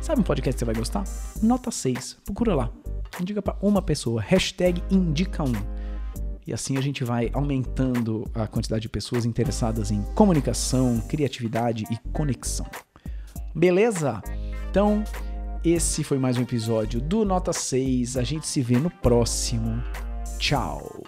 Sabe 0.00 0.20
um 0.20 0.24
podcast 0.24 0.54
que 0.54 0.58
você 0.58 0.64
vai 0.64 0.74
gostar? 0.74 1.04
Nota 1.42 1.70
6, 1.70 2.18
procura 2.24 2.54
lá. 2.54 2.70
Indica 3.20 3.40
para 3.40 3.56
uma 3.62 3.80
pessoa, 3.80 4.20
hashtag 4.20 4.82
indica 4.90 5.42
um. 5.42 5.52
E 6.46 6.52
assim 6.52 6.76
a 6.76 6.80
gente 6.80 7.02
vai 7.02 7.30
aumentando 7.32 8.24
a 8.34 8.46
quantidade 8.46 8.82
de 8.82 8.88
pessoas 8.88 9.24
interessadas 9.24 9.90
em 9.90 10.02
comunicação, 10.14 11.00
criatividade 11.08 11.84
e 11.90 11.96
conexão. 12.10 12.66
Beleza? 13.54 14.22
Então, 14.70 15.02
esse 15.68 16.04
foi 16.04 16.16
mais 16.16 16.38
um 16.38 16.42
episódio 16.42 17.00
do 17.00 17.24
Nota 17.24 17.52
6. 17.52 18.16
A 18.16 18.22
gente 18.22 18.46
se 18.46 18.62
vê 18.62 18.78
no 18.78 18.88
próximo. 18.88 19.82
Tchau. 20.38 21.02